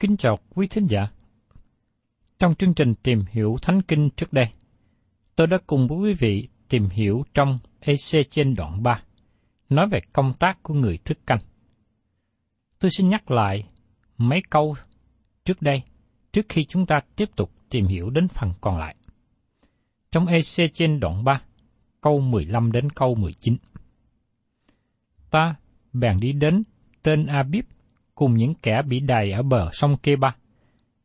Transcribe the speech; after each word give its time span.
Kính 0.00 0.16
chào 0.16 0.38
quý 0.54 0.66
thính 0.70 0.86
giả. 0.86 1.08
Trong 2.38 2.54
chương 2.54 2.74
trình 2.74 2.94
tìm 3.02 3.24
hiểu 3.30 3.56
Thánh 3.62 3.82
Kinh 3.82 4.10
trước 4.16 4.32
đây, 4.32 4.46
tôi 5.36 5.46
đã 5.46 5.58
cùng 5.66 5.88
với 5.88 5.98
quý 5.98 6.14
vị 6.18 6.48
tìm 6.68 6.84
hiểu 6.84 7.22
trong 7.34 7.58
EC 7.80 8.30
trên 8.30 8.54
đoạn 8.54 8.82
3, 8.82 9.02
nói 9.68 9.88
về 9.90 9.98
công 10.12 10.32
tác 10.38 10.62
của 10.62 10.74
người 10.74 10.98
thức 10.98 11.18
canh. 11.26 11.38
Tôi 12.78 12.90
xin 12.90 13.08
nhắc 13.08 13.30
lại 13.30 13.68
mấy 14.18 14.42
câu 14.50 14.74
trước 15.44 15.62
đây, 15.62 15.82
trước 16.32 16.46
khi 16.48 16.64
chúng 16.64 16.86
ta 16.86 17.00
tiếp 17.16 17.28
tục 17.36 17.50
tìm 17.70 17.86
hiểu 17.86 18.10
đến 18.10 18.28
phần 18.28 18.52
còn 18.60 18.78
lại. 18.78 18.96
Trong 20.10 20.26
EC 20.26 20.74
trên 20.74 21.00
đoạn 21.00 21.24
3, 21.24 21.42
câu 22.00 22.20
15 22.20 22.72
đến 22.72 22.90
câu 22.90 23.14
19. 23.14 23.56
Ta 25.30 25.54
bèn 25.92 26.16
đi 26.20 26.32
đến 26.32 26.62
tên 27.02 27.26
Abib 27.26 27.64
cùng 28.18 28.34
những 28.34 28.54
kẻ 28.54 28.82
bị 28.82 29.00
đầy 29.00 29.32
ở 29.32 29.42
bờ 29.42 29.70
sông 29.72 29.96
Kê-ba. 29.96 30.34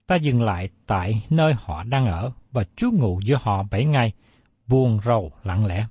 Ta 0.07 0.15
dừng 0.15 0.41
lại 0.41 0.69
tại 0.87 1.25
nơi 1.29 1.53
họ 1.57 1.83
đang 1.83 2.05
ở 2.05 2.31
và 2.51 2.63
trú 2.75 2.91
ngụ 2.91 3.19
giữa 3.23 3.37
họ 3.41 3.63
bảy 3.71 3.85
ngày, 3.85 4.11
buồn 4.67 4.99
rầu 5.03 5.31
lặng 5.43 5.65
lẽ. 5.65 5.85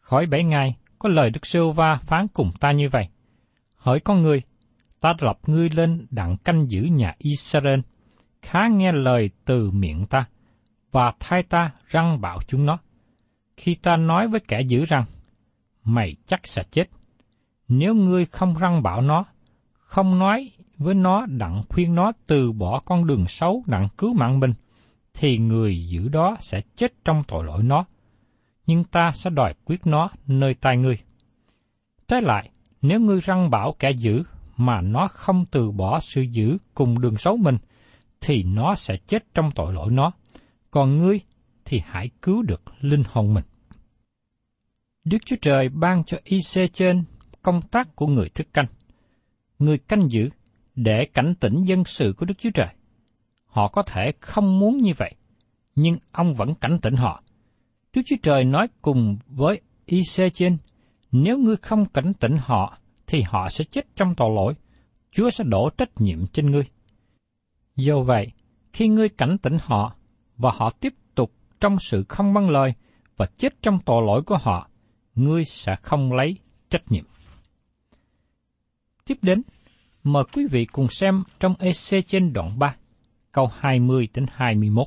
Khỏi 0.00 0.26
bảy 0.26 0.44
ngày, 0.44 0.74
có 0.98 1.08
lời 1.08 1.30
Đức 1.30 1.46
Sưu 1.46 1.72
Va 1.72 1.98
phán 2.02 2.28
cùng 2.28 2.50
ta 2.60 2.72
như 2.72 2.88
vậy. 2.88 3.08
Hỡi 3.76 4.00
con 4.00 4.22
người, 4.22 4.42
ta 5.00 5.14
lập 5.20 5.38
ngươi 5.46 5.70
lên 5.70 6.06
đặng 6.10 6.36
canh 6.36 6.70
giữ 6.70 6.82
nhà 6.82 7.14
Israel, 7.18 7.80
khá 8.42 8.68
nghe 8.68 8.92
lời 8.92 9.30
từ 9.44 9.70
miệng 9.70 10.06
ta, 10.06 10.24
và 10.90 11.12
thay 11.20 11.42
ta 11.42 11.70
răng 11.86 12.20
bảo 12.20 12.38
chúng 12.48 12.66
nó. 12.66 12.78
Khi 13.56 13.74
ta 13.74 13.96
nói 13.96 14.28
với 14.28 14.40
kẻ 14.48 14.60
giữ 14.60 14.84
rằng, 14.84 15.04
mày 15.84 16.16
chắc 16.26 16.40
sẽ 16.46 16.62
chết. 16.70 16.84
Nếu 17.68 17.94
ngươi 17.94 18.26
không 18.26 18.54
răng 18.54 18.82
bảo 18.82 19.00
nó, 19.00 19.24
không 19.90 20.18
nói 20.18 20.50
với 20.78 20.94
nó 20.94 21.26
đặng 21.26 21.62
khuyên 21.68 21.94
nó 21.94 22.12
từ 22.26 22.52
bỏ 22.52 22.80
con 22.84 23.06
đường 23.06 23.24
xấu 23.28 23.62
đặng 23.66 23.88
cứu 23.98 24.14
mạng 24.14 24.40
mình, 24.40 24.52
thì 25.14 25.38
người 25.38 25.86
giữ 25.88 26.08
đó 26.08 26.36
sẽ 26.40 26.60
chết 26.76 26.92
trong 27.04 27.22
tội 27.28 27.44
lỗi 27.44 27.62
nó. 27.62 27.84
Nhưng 28.66 28.84
ta 28.84 29.10
sẽ 29.14 29.30
đòi 29.30 29.54
quyết 29.64 29.86
nó 29.86 30.10
nơi 30.26 30.54
tai 30.54 30.76
ngươi. 30.76 30.98
Trái 32.08 32.22
lại, 32.22 32.50
nếu 32.82 33.00
ngươi 33.00 33.20
răng 33.20 33.50
bảo 33.50 33.74
kẻ 33.78 33.90
giữ 33.90 34.22
mà 34.56 34.80
nó 34.80 35.08
không 35.08 35.44
từ 35.50 35.70
bỏ 35.70 36.00
sự 36.00 36.22
giữ 36.22 36.58
cùng 36.74 37.00
đường 37.00 37.16
xấu 37.16 37.36
mình, 37.36 37.58
thì 38.20 38.42
nó 38.42 38.74
sẽ 38.74 38.96
chết 39.06 39.24
trong 39.34 39.50
tội 39.54 39.72
lỗi 39.72 39.90
nó. 39.90 40.12
Còn 40.70 40.98
ngươi 40.98 41.20
thì 41.64 41.82
hãy 41.86 42.10
cứu 42.22 42.42
được 42.42 42.62
linh 42.80 43.02
hồn 43.08 43.34
mình. 43.34 43.44
Đức 45.04 45.18
Chúa 45.26 45.36
Trời 45.42 45.68
ban 45.68 46.04
cho 46.04 46.18
IC 46.24 46.72
trên 46.72 47.04
công 47.42 47.62
tác 47.62 47.96
của 47.96 48.06
người 48.06 48.28
thức 48.28 48.46
canh. 48.52 48.66
Người 49.60 49.78
canh 49.78 50.10
giữ 50.10 50.30
để 50.74 51.04
cảnh 51.14 51.34
tỉnh 51.40 51.64
dân 51.64 51.84
sự 51.84 52.14
của 52.16 52.26
Đức 52.26 52.34
Chúa 52.38 52.50
Trời. 52.54 52.68
Họ 53.46 53.68
có 53.68 53.82
thể 53.82 54.12
không 54.20 54.58
muốn 54.58 54.78
như 54.78 54.92
vậy, 54.96 55.14
nhưng 55.74 55.98
ông 56.12 56.34
vẫn 56.34 56.54
cảnh 56.54 56.78
tỉnh 56.82 56.94
họ. 56.94 57.22
Đức 57.94 58.02
Chúa 58.06 58.16
Trời 58.22 58.44
nói 58.44 58.68
cùng 58.82 59.16
với 59.26 59.60
IC 59.86 60.34
trên, 60.34 60.56
nếu 61.12 61.38
ngươi 61.38 61.56
không 61.56 61.84
cảnh 61.84 62.12
tỉnh 62.20 62.36
họ, 62.40 62.78
thì 63.06 63.22
họ 63.22 63.48
sẽ 63.48 63.64
chết 63.64 63.86
trong 63.96 64.14
tội 64.14 64.30
lỗi. 64.34 64.54
Chúa 65.10 65.30
sẽ 65.30 65.44
đổ 65.44 65.70
trách 65.78 66.00
nhiệm 66.00 66.26
trên 66.26 66.50
ngươi. 66.50 66.64
Do 67.76 68.00
vậy, 68.00 68.32
khi 68.72 68.88
ngươi 68.88 69.08
cảnh 69.08 69.38
tỉnh 69.42 69.56
họ, 69.60 69.96
và 70.36 70.50
họ 70.54 70.70
tiếp 70.70 70.94
tục 71.14 71.32
trong 71.60 71.78
sự 71.78 72.04
không 72.08 72.34
băng 72.34 72.50
lời 72.50 72.74
và 73.16 73.26
chết 73.36 73.62
trong 73.62 73.78
tội 73.84 74.02
lỗi 74.06 74.22
của 74.22 74.38
họ, 74.40 74.68
ngươi 75.14 75.44
sẽ 75.44 75.76
không 75.82 76.12
lấy 76.12 76.38
trách 76.70 76.92
nhiệm. 76.92 77.04
Tiếp 79.10 79.18
đến, 79.22 79.42
mời 80.04 80.24
quý 80.32 80.46
vị 80.50 80.64
cùng 80.64 80.88
xem 80.88 81.22
trong 81.40 81.54
EC 81.58 82.06
trên 82.06 82.32
đoạn 82.32 82.58
3, 82.58 82.76
câu 83.32 83.50
20 83.58 84.08
đến 84.14 84.26
21. 84.32 84.86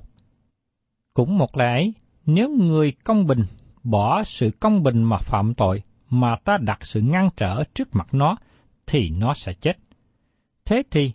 Cũng 1.14 1.38
một 1.38 1.58
lẽ 1.58 1.66
ấy, 1.66 1.94
nếu 2.26 2.50
người 2.50 2.92
công 2.92 3.28
bình 3.28 3.44
bỏ 3.84 4.24
sự 4.24 4.52
công 4.60 4.84
bình 4.84 5.04
mà 5.04 5.18
phạm 5.18 5.54
tội, 5.54 5.82
mà 6.10 6.36
ta 6.44 6.58
đặt 6.58 6.86
sự 6.86 7.02
ngăn 7.02 7.30
trở 7.38 7.64
trước 7.74 7.96
mặt 7.96 8.08
nó, 8.12 8.36
thì 8.88 9.10
nó 9.10 9.34
sẽ 9.34 9.54
chết. 9.54 9.78
Thế 10.66 10.84
thì, 10.92 11.12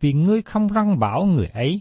vì 0.00 0.12
ngươi 0.12 0.42
không 0.42 0.68
răng 0.68 0.98
bảo 0.98 1.24
người 1.24 1.46
ấy, 1.46 1.80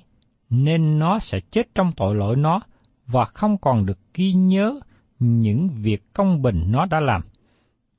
nên 0.50 1.00
nó 1.00 1.20
sẽ 1.20 1.40
chết 1.40 1.76
trong 1.76 1.92
tội 1.98 2.16
lỗi 2.16 2.36
nó 2.36 2.62
và 3.08 3.26
không 3.26 3.58
còn 3.58 3.86
được 3.86 4.00
ghi 4.14 4.34
nhớ 4.34 4.80
những 5.20 5.70
việc 5.70 6.14
công 6.14 6.42
bình 6.42 6.64
nó 6.68 6.86
đã 6.86 7.00
làm. 7.00 7.22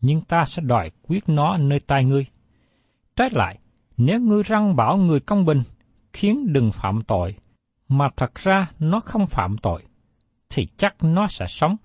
Nhưng 0.00 0.20
ta 0.20 0.44
sẽ 0.44 0.62
đòi 0.62 0.90
quyết 1.08 1.28
nó 1.28 1.56
nơi 1.56 1.80
tai 1.80 2.04
ngươi. 2.04 2.26
Trái 3.20 3.30
lại, 3.32 3.58
nếu 3.96 4.20
ngươi 4.20 4.42
răng 4.42 4.76
bảo 4.76 4.96
người 4.96 5.20
công 5.20 5.44
bình, 5.44 5.62
khiến 6.12 6.52
đừng 6.52 6.72
phạm 6.72 7.02
tội, 7.02 7.34
mà 7.88 8.08
thật 8.16 8.34
ra 8.34 8.70
nó 8.78 9.00
không 9.00 9.26
phạm 9.26 9.58
tội, 9.58 9.82
thì 10.50 10.66
chắc 10.76 10.96
nó 11.02 11.26
sẽ 11.26 11.46
sống, 11.48 11.76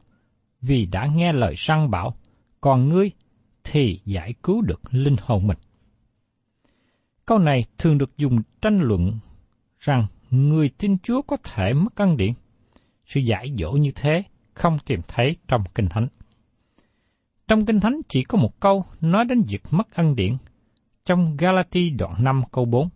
vì 0.62 0.86
đã 0.86 1.06
nghe 1.06 1.34
lời 1.34 1.54
răng 1.58 1.92
bảo, 1.92 2.16
còn 2.62 2.90
ngươi 2.90 3.12
thì 3.64 4.00
giải 4.06 4.34
cứu 4.44 4.62
được 4.62 4.82
linh 4.92 5.16
hồn 5.22 5.48
mình. 5.48 5.58
Câu 7.26 7.40
này 7.40 7.66
thường 7.78 7.98
được 7.98 8.18
dùng 8.18 8.42
tranh 8.62 8.80
luận 8.82 9.20
rằng 9.80 10.08
người 10.30 10.70
tin 10.70 10.98
Chúa 10.98 11.22
có 11.22 11.38
thể 11.44 11.74
mất 11.74 11.96
ăn 11.96 12.18
điển. 12.18 12.34
Sự 13.06 13.20
giải 13.20 13.54
dỗ 13.58 13.72
như 13.72 13.92
thế 13.96 14.24
không 14.54 14.78
tìm 14.86 15.00
thấy 15.08 15.36
trong 15.48 15.64
Kinh 15.76 15.88
Thánh. 15.90 16.08
Trong 17.48 17.66
Kinh 17.66 17.80
Thánh 17.80 18.02
chỉ 18.08 18.24
có 18.24 18.38
một 18.38 18.60
câu 18.60 18.86
nói 19.02 19.26
đến 19.26 19.42
việc 19.48 19.62
mất 19.72 19.92
ăn 19.94 20.16
điển, 20.16 20.38
trong 21.06 21.38
Galati 21.38 21.90
đoạn 21.90 22.24
5 22.24 22.44
câu 22.52 22.66
4. 22.66 22.90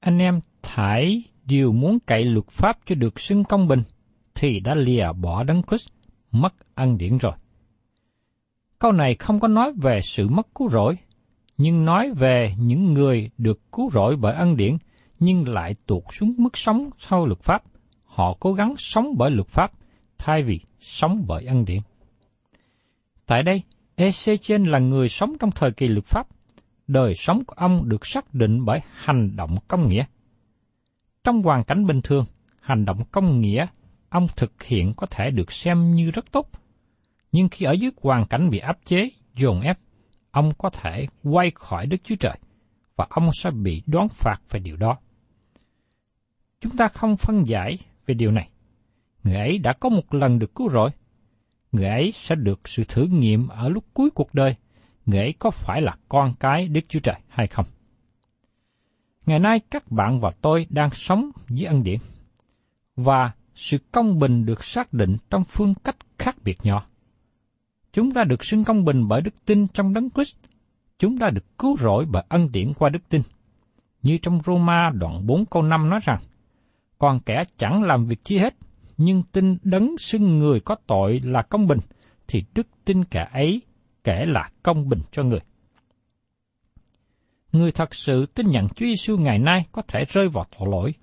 Anh 0.00 0.18
em 0.18 0.40
thải 0.62 1.22
điều 1.44 1.72
muốn 1.72 1.98
cậy 2.06 2.24
luật 2.24 2.48
pháp 2.48 2.78
cho 2.86 2.94
được 2.94 3.20
xưng 3.20 3.44
công 3.44 3.68
bình, 3.68 3.82
thì 4.34 4.60
đã 4.60 4.74
lìa 4.74 5.12
bỏ 5.12 5.44
đấng 5.44 5.62
Christ, 5.62 5.88
mất 6.30 6.54
ân 6.74 6.98
điển 6.98 7.18
rồi. 7.18 7.32
Câu 8.78 8.92
này 8.92 9.14
không 9.14 9.40
có 9.40 9.48
nói 9.48 9.72
về 9.76 10.00
sự 10.02 10.28
mất 10.28 10.54
cứu 10.54 10.68
rỗi, 10.68 10.96
nhưng 11.56 11.84
nói 11.84 12.10
về 12.16 12.54
những 12.58 12.92
người 12.92 13.30
được 13.38 13.72
cứu 13.72 13.90
rỗi 13.90 14.16
bởi 14.16 14.34
ân 14.34 14.56
điển, 14.56 14.76
nhưng 15.18 15.48
lại 15.48 15.74
tuột 15.86 16.02
xuống 16.12 16.34
mức 16.38 16.56
sống 16.56 16.90
sau 16.98 17.26
luật 17.26 17.40
pháp. 17.40 17.62
Họ 18.04 18.36
cố 18.40 18.52
gắng 18.52 18.74
sống 18.78 19.14
bởi 19.16 19.30
luật 19.30 19.48
pháp, 19.48 19.72
thay 20.18 20.42
vì 20.42 20.60
sống 20.80 21.24
bởi 21.26 21.44
ân 21.44 21.64
điển. 21.64 21.80
Tại 23.26 23.42
đây, 23.42 23.62
Ezechen 23.96 24.66
là 24.66 24.78
người 24.78 25.08
sống 25.08 25.36
trong 25.40 25.50
thời 25.50 25.72
kỳ 25.72 25.88
luật 25.88 26.04
pháp. 26.04 26.28
Đời 26.88 27.14
sống 27.14 27.44
của 27.44 27.54
ông 27.56 27.88
được 27.88 28.06
xác 28.06 28.34
định 28.34 28.64
bởi 28.64 28.80
hành 28.94 29.36
động 29.36 29.56
công 29.68 29.88
nghĩa. 29.88 30.04
Trong 31.24 31.42
hoàn 31.42 31.64
cảnh 31.64 31.86
bình 31.86 32.00
thường, 32.04 32.24
hành 32.60 32.84
động 32.84 33.04
công 33.12 33.40
nghĩa 33.40 33.66
ông 34.08 34.26
thực 34.36 34.62
hiện 34.62 34.94
có 34.96 35.06
thể 35.10 35.30
được 35.30 35.52
xem 35.52 35.94
như 35.94 36.10
rất 36.10 36.32
tốt. 36.32 36.50
Nhưng 37.32 37.48
khi 37.48 37.66
ở 37.66 37.72
dưới 37.72 37.90
hoàn 38.02 38.26
cảnh 38.26 38.50
bị 38.50 38.58
áp 38.58 38.78
chế, 38.84 39.08
dồn 39.34 39.60
ép, 39.60 39.78
ông 40.30 40.52
có 40.58 40.70
thể 40.70 41.06
quay 41.22 41.52
khỏi 41.54 41.86
Đức 41.86 41.96
Chúa 42.04 42.14
Trời, 42.20 42.38
và 42.96 43.06
ông 43.10 43.30
sẽ 43.32 43.50
bị 43.50 43.82
đoán 43.86 44.08
phạt 44.08 44.36
về 44.50 44.60
điều 44.60 44.76
đó. 44.76 44.98
Chúng 46.60 46.76
ta 46.76 46.88
không 46.88 47.16
phân 47.16 47.46
giải 47.46 47.78
về 48.06 48.14
điều 48.14 48.30
này. 48.30 48.50
Người 49.24 49.34
ấy 49.34 49.58
đã 49.58 49.72
có 49.72 49.88
một 49.88 50.14
lần 50.14 50.38
được 50.38 50.54
cứu 50.54 50.68
rỗi. 50.70 50.90
Người 51.72 51.88
ấy 51.88 52.12
sẽ 52.12 52.34
được 52.34 52.68
sự 52.68 52.82
thử 52.88 53.04
nghiệm 53.04 53.48
ở 53.48 53.68
lúc 53.68 53.84
cuối 53.94 54.10
cuộc 54.10 54.34
đời. 54.34 54.56
Người 55.08 55.20
ấy 55.20 55.34
có 55.38 55.50
phải 55.50 55.82
là 55.82 55.96
con 56.08 56.34
cái 56.40 56.68
Đức 56.68 56.80
Chúa 56.88 57.00
Trời 57.00 57.16
hay 57.28 57.46
không? 57.46 57.66
Ngày 59.26 59.38
nay 59.38 59.60
các 59.70 59.90
bạn 59.90 60.20
và 60.20 60.30
tôi 60.40 60.66
đang 60.70 60.90
sống 60.90 61.30
với 61.48 61.64
ân 61.64 61.82
điển. 61.82 61.98
Và 62.96 63.32
sự 63.54 63.78
công 63.92 64.18
bình 64.18 64.46
được 64.46 64.64
xác 64.64 64.92
định 64.92 65.16
trong 65.30 65.44
phương 65.44 65.74
cách 65.84 65.96
khác 66.18 66.36
biệt 66.44 66.58
nhỏ. 66.62 66.86
Chúng 67.92 68.10
ta 68.10 68.24
được 68.24 68.44
xưng 68.44 68.64
công 68.64 68.84
bình 68.84 69.08
bởi 69.08 69.20
đức 69.20 69.44
tin 69.44 69.68
trong 69.68 69.94
đấng 69.94 70.10
Christ. 70.10 70.36
Chúng 70.98 71.18
ta 71.18 71.30
được 71.30 71.58
cứu 71.58 71.76
rỗi 71.76 72.06
bởi 72.10 72.24
ân 72.28 72.52
điển 72.52 72.72
qua 72.78 72.88
đức 72.88 73.08
tin. 73.08 73.22
Như 74.02 74.18
trong 74.22 74.40
Roma 74.46 74.90
đoạn 74.94 75.26
4 75.26 75.46
câu 75.46 75.62
5 75.62 75.90
nói 75.90 76.00
rằng, 76.02 76.20
còn 76.98 77.20
kẻ 77.20 77.42
chẳng 77.56 77.82
làm 77.82 78.06
việc 78.06 78.24
chi 78.24 78.38
hết, 78.38 78.54
nhưng 78.96 79.22
tin 79.32 79.56
đấng 79.62 79.98
xưng 79.98 80.38
người 80.38 80.60
có 80.60 80.76
tội 80.86 81.20
là 81.24 81.42
công 81.42 81.66
bình, 81.66 81.78
thì 82.26 82.44
đức 82.54 82.66
tin 82.84 83.04
kẻ 83.04 83.28
ấy 83.32 83.62
kể 84.08 84.24
là 84.26 84.50
công 84.62 84.88
bình 84.88 85.00
cho 85.12 85.22
người. 85.22 85.40
Người 87.52 87.72
thật 87.72 87.94
sự 87.94 88.26
tin 88.26 88.46
nhận 88.48 88.68
Chúa 88.68 88.86
Giêsu 88.86 89.16
ngày 89.16 89.38
nay 89.38 89.66
có 89.72 89.82
thể 89.88 90.04
rơi 90.08 90.28
vào 90.28 90.46
tội 90.58 90.68
lỗi, 90.70 90.94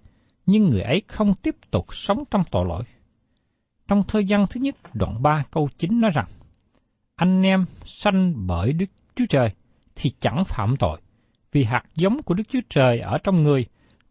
nhưng 0.45 0.69
người 0.69 0.81
ấy 0.81 1.01
không 1.07 1.33
tiếp 1.35 1.55
tục 1.71 1.85
sống 1.95 2.23
trong 2.31 2.43
tội 2.51 2.65
lỗi. 2.67 2.83
Trong 3.87 4.03
thơ 4.07 4.21
văn 4.29 4.45
thứ 4.49 4.61
nhất 4.61 4.75
đoạn 4.93 5.21
3 5.21 5.43
câu 5.51 5.69
9 5.77 6.01
nói 6.01 6.11
rằng, 6.13 6.25
Anh 7.15 7.41
em 7.41 7.65
sanh 7.85 8.47
bởi 8.47 8.73
Đức 8.73 8.85
Chúa 9.15 9.25
Trời 9.29 9.49
thì 9.95 10.11
chẳng 10.19 10.43
phạm 10.47 10.75
tội, 10.79 11.01
vì 11.51 11.63
hạt 11.63 11.83
giống 11.95 12.23
của 12.23 12.33
Đức 12.33 12.43
Chúa 12.49 12.61
Trời 12.69 12.99
ở 12.99 13.17
trong 13.23 13.43
người, 13.43 13.65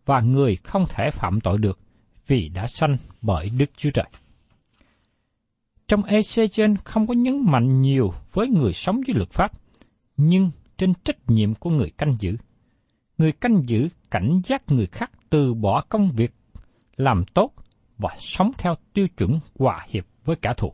và 0.04 0.20
người 0.20 0.56
không 0.56 0.84
thể 0.88 1.10
phạm 1.12 1.40
tội 1.40 1.58
được, 1.58 1.78
vì 2.26 2.48
đã 2.48 2.66
sanh 2.66 2.96
bởi 3.22 3.50
Đức 3.50 3.70
Chúa 3.76 3.90
Trời. 3.90 4.06
Trong 5.88 6.02
Ezechiel 6.02 6.76
không 6.84 7.06
có 7.06 7.14
nhấn 7.14 7.50
mạnh 7.50 7.80
nhiều 7.80 8.12
với 8.32 8.48
người 8.48 8.72
sống 8.72 9.00
dưới 9.06 9.14
luật 9.16 9.30
pháp, 9.30 9.52
nhưng 10.16 10.50
trên 10.76 10.92
trách 11.04 11.30
nhiệm 11.30 11.54
của 11.54 11.70
người 11.70 11.90
canh 11.90 12.16
giữ. 12.20 12.36
Người 13.18 13.32
canh 13.32 13.62
giữ 13.66 13.88
cảnh 14.10 14.40
giác 14.44 14.62
người 14.68 14.86
khác 14.86 15.10
từ 15.30 15.54
bỏ 15.54 15.84
công 15.88 16.10
việc 16.10 16.34
làm 16.96 17.24
tốt 17.34 17.52
và 17.98 18.16
sống 18.18 18.52
theo 18.58 18.74
tiêu 18.92 19.06
chuẩn 19.16 19.40
hòa 19.58 19.86
hiệp 19.88 20.04
với 20.24 20.36
cả 20.36 20.54
thù. 20.56 20.72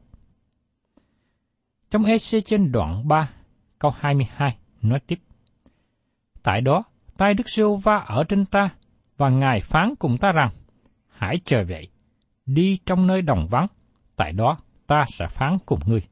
Trong 1.91 2.05
EC 2.05 2.45
trên 2.45 2.73
đoạn 2.73 3.09
3, 3.09 3.31
câu 3.79 3.91
22, 3.99 4.59
nói 4.83 5.01
tiếp. 5.07 5.19
Tại 6.43 6.61
đó, 6.61 6.83
tay 7.17 7.35
Đức 7.35 7.49
Sưu 7.49 7.77
Va 7.77 7.97
ở 7.97 8.25
trên 8.29 8.45
ta, 8.45 8.71
và 9.17 9.29
Ngài 9.29 9.61
phán 9.61 9.95
cùng 9.99 10.19
ta 10.19 10.33
rằng, 10.33 10.51
hãy 11.09 11.37
chờ 11.45 11.65
vậy, 11.69 11.89
đi 12.47 12.79
trong 12.87 13.07
nơi 13.07 13.23
đồng 13.23 13.47
vắng, 13.51 13.67
tại 14.17 14.33
đó 14.33 14.57
ta 14.91 15.05
sẽ 15.09 15.27
phán 15.31 15.59
cùng 15.67 15.81
ngươi. 15.87 16.03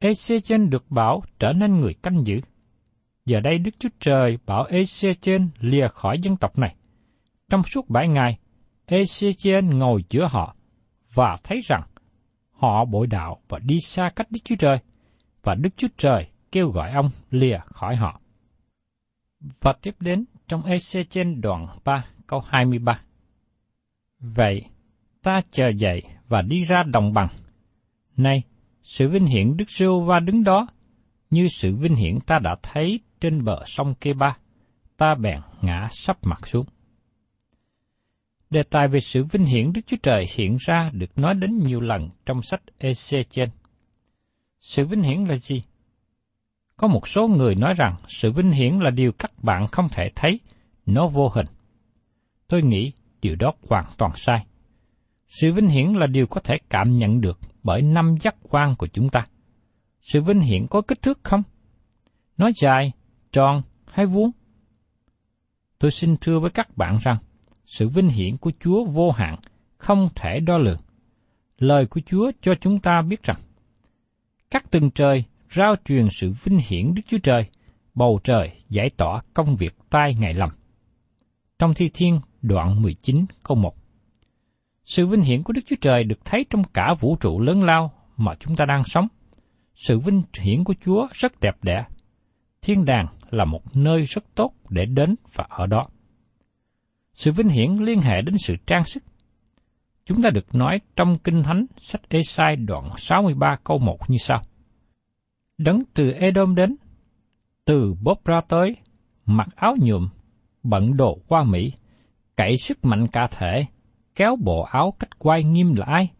Ezechen 0.00 0.70
được 0.70 0.90
bảo 0.90 1.22
trở 1.38 1.52
nên 1.52 1.80
người 1.80 1.94
canh 1.94 2.26
giữ. 2.26 2.40
Giờ 3.24 3.40
đây 3.40 3.58
Đức 3.58 3.70
Chúa 3.78 3.88
Trời 4.00 4.38
bảo 4.46 4.66
Ezechen 4.66 5.48
lìa 5.60 5.88
khỏi 5.88 6.18
dân 6.22 6.36
tộc 6.36 6.58
này. 6.58 6.76
Trong 7.50 7.62
suốt 7.62 7.88
bảy 7.88 8.08
ngày, 8.08 8.38
Ezechen 8.86 9.78
ngồi 9.78 10.04
giữa 10.10 10.28
họ 10.30 10.56
và 11.14 11.36
thấy 11.44 11.60
rằng 11.64 11.82
họ 12.50 12.84
bội 12.84 13.06
đạo 13.06 13.40
và 13.48 13.58
đi 13.58 13.80
xa 13.80 14.10
cách 14.16 14.30
Đức 14.30 14.40
Chúa 14.44 14.56
Trời, 14.58 14.78
và 15.42 15.54
Đức 15.54 15.70
Chúa 15.76 15.88
Trời 15.96 16.28
kêu 16.52 16.68
gọi 16.68 16.90
ông 16.90 17.08
lìa 17.30 17.58
khỏi 17.64 17.96
họ. 17.96 18.20
Và 19.60 19.74
tiếp 19.82 19.94
đến 20.00 20.24
trong 20.48 20.62
Ezechen 20.62 21.40
đoạn 21.40 21.66
3 21.84 22.04
câu 22.26 22.40
23. 22.46 23.00
Vậy, 24.18 24.64
ta 25.26 25.40
chờ 25.50 25.68
dậy 25.68 26.02
và 26.28 26.42
đi 26.42 26.62
ra 26.62 26.82
đồng 26.82 27.12
bằng. 27.12 27.28
Nay, 28.16 28.42
sự 28.82 29.08
vinh 29.08 29.26
hiển 29.26 29.56
Đức 29.56 29.70
Sưu 29.70 30.04
Va 30.04 30.20
đứng 30.20 30.44
đó, 30.44 30.66
như 31.30 31.48
sự 31.48 31.76
vinh 31.76 31.94
hiển 31.94 32.18
ta 32.26 32.38
đã 32.38 32.56
thấy 32.62 33.00
trên 33.20 33.44
bờ 33.44 33.62
sông 33.64 33.94
Kê 33.94 34.12
Ba, 34.12 34.36
ta 34.96 35.14
bèn 35.14 35.40
ngã 35.62 35.88
sắp 35.90 36.16
mặt 36.22 36.48
xuống. 36.48 36.66
Đề 38.50 38.62
tài 38.62 38.88
về 38.88 39.00
sự 39.00 39.24
vinh 39.24 39.44
hiển 39.44 39.72
Đức 39.72 39.80
Chúa 39.86 39.96
Trời 40.02 40.24
hiện 40.36 40.56
ra 40.60 40.90
được 40.92 41.18
nói 41.18 41.34
đến 41.34 41.58
nhiều 41.58 41.80
lần 41.80 42.10
trong 42.26 42.42
sách 42.42 42.62
Ezechiel. 42.80 43.48
Sự 44.60 44.86
vinh 44.86 45.02
hiển 45.02 45.24
là 45.24 45.36
gì? 45.36 45.62
Có 46.76 46.88
một 46.88 47.08
số 47.08 47.28
người 47.28 47.54
nói 47.54 47.74
rằng 47.76 47.96
sự 48.08 48.32
vinh 48.32 48.50
hiển 48.50 48.78
là 48.78 48.90
điều 48.90 49.12
các 49.12 49.32
bạn 49.42 49.66
không 49.66 49.88
thể 49.88 50.10
thấy, 50.14 50.40
nó 50.86 51.08
vô 51.08 51.28
hình. 51.28 51.46
Tôi 52.48 52.62
nghĩ 52.62 52.92
điều 53.22 53.36
đó 53.36 53.52
hoàn 53.68 53.84
toàn 53.98 54.12
sai. 54.14 54.46
Sự 55.26 55.52
vinh 55.52 55.68
hiển 55.68 55.92
là 55.92 56.06
điều 56.06 56.26
có 56.26 56.40
thể 56.40 56.54
cảm 56.70 56.96
nhận 56.96 57.20
được 57.20 57.38
bởi 57.62 57.82
năm 57.82 58.16
giác 58.20 58.36
quan 58.42 58.74
của 58.78 58.86
chúng 58.86 59.08
ta. 59.08 59.24
Sự 60.00 60.20
vinh 60.20 60.40
hiển 60.40 60.66
có 60.70 60.82
kích 60.82 61.02
thước 61.02 61.18
không? 61.22 61.42
Nó 62.36 62.50
dài, 62.62 62.92
tròn 63.32 63.62
hay 63.86 64.06
vuông? 64.06 64.30
Tôi 65.78 65.90
xin 65.90 66.16
thưa 66.20 66.38
với 66.38 66.50
các 66.50 66.76
bạn 66.76 66.98
rằng, 67.02 67.18
sự 67.66 67.88
vinh 67.88 68.08
hiển 68.08 68.36
của 68.36 68.52
Chúa 68.60 68.84
vô 68.84 69.10
hạn, 69.10 69.38
không 69.78 70.08
thể 70.14 70.40
đo 70.40 70.58
lường. 70.58 70.80
Lời 71.58 71.86
của 71.86 72.00
Chúa 72.06 72.30
cho 72.40 72.54
chúng 72.60 72.78
ta 72.78 73.02
biết 73.02 73.22
rằng, 73.22 73.36
các 74.50 74.70
tầng 74.70 74.90
trời 74.90 75.24
rao 75.50 75.76
truyền 75.84 76.08
sự 76.10 76.32
vinh 76.44 76.58
hiển 76.68 76.94
Đức 76.94 77.02
Chúa 77.08 77.18
Trời, 77.22 77.46
bầu 77.94 78.20
trời 78.24 78.50
giải 78.68 78.90
tỏa 78.96 79.22
công 79.34 79.56
việc 79.56 79.74
tai 79.90 80.14
Ngài 80.14 80.34
làm. 80.34 80.50
Trong 81.58 81.74
Thi 81.74 81.90
Thiên 81.94 82.20
đoạn 82.42 82.82
19 82.82 83.24
câu 83.42 83.56
1 83.56 83.75
sự 84.86 85.06
vinh 85.06 85.22
hiển 85.22 85.42
của 85.42 85.52
Đức 85.52 85.60
Chúa 85.66 85.76
Trời 85.80 86.04
được 86.04 86.24
thấy 86.24 86.44
trong 86.50 86.64
cả 86.64 86.94
vũ 87.00 87.16
trụ 87.20 87.40
lớn 87.40 87.62
lao 87.62 87.92
mà 88.16 88.34
chúng 88.40 88.56
ta 88.56 88.64
đang 88.64 88.84
sống. 88.84 89.08
Sự 89.74 89.98
vinh 89.98 90.22
hiển 90.40 90.64
của 90.64 90.74
Chúa 90.84 91.06
rất 91.12 91.40
đẹp 91.40 91.56
đẽ. 91.62 91.84
Thiên 92.62 92.84
đàng 92.84 93.06
là 93.30 93.44
một 93.44 93.76
nơi 93.76 94.02
rất 94.02 94.24
tốt 94.34 94.52
để 94.68 94.84
đến 94.84 95.14
và 95.34 95.46
ở 95.48 95.66
đó. 95.66 95.86
Sự 97.12 97.32
vinh 97.32 97.48
hiển 97.48 97.76
liên 97.76 98.00
hệ 98.00 98.22
đến 98.22 98.38
sự 98.38 98.56
trang 98.66 98.84
sức. 98.84 99.02
Chúng 100.04 100.22
ta 100.22 100.30
được 100.30 100.54
nói 100.54 100.80
trong 100.96 101.18
Kinh 101.18 101.42
Thánh 101.42 101.66
sách 101.76 102.08
Esai 102.08 102.56
đoạn 102.56 102.90
63 102.96 103.56
câu 103.64 103.78
1 103.78 104.10
như 104.10 104.16
sau. 104.18 104.42
Đấng 105.58 105.82
từ 105.94 106.12
Edom 106.12 106.54
đến, 106.54 106.76
từ 107.64 107.94
bóp 108.02 108.24
ra 108.24 108.40
tới, 108.48 108.76
mặc 109.26 109.48
áo 109.56 109.74
nhuộm, 109.80 110.08
bận 110.62 110.96
đồ 110.96 111.18
qua 111.28 111.44
Mỹ, 111.44 111.72
cậy 112.36 112.56
sức 112.56 112.84
mạnh 112.84 113.06
cả 113.12 113.26
thể, 113.30 113.66
kéo 114.16 114.36
bộ 114.36 114.62
áo 114.62 114.94
cách 114.98 115.18
quay 115.18 115.44
nghiêm 115.44 115.74
là 115.74 115.86
ai? 115.86 116.10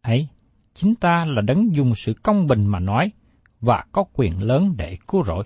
Ấy, 0.00 0.28
chính 0.74 0.94
ta 0.94 1.24
là 1.26 1.42
đấng 1.42 1.74
dùng 1.74 1.94
sự 1.94 2.14
công 2.22 2.46
bình 2.46 2.66
mà 2.66 2.80
nói, 2.80 3.12
và 3.60 3.84
có 3.92 4.04
quyền 4.12 4.42
lớn 4.42 4.74
để 4.76 4.96
cứu 5.08 5.24
rỗi. 5.24 5.44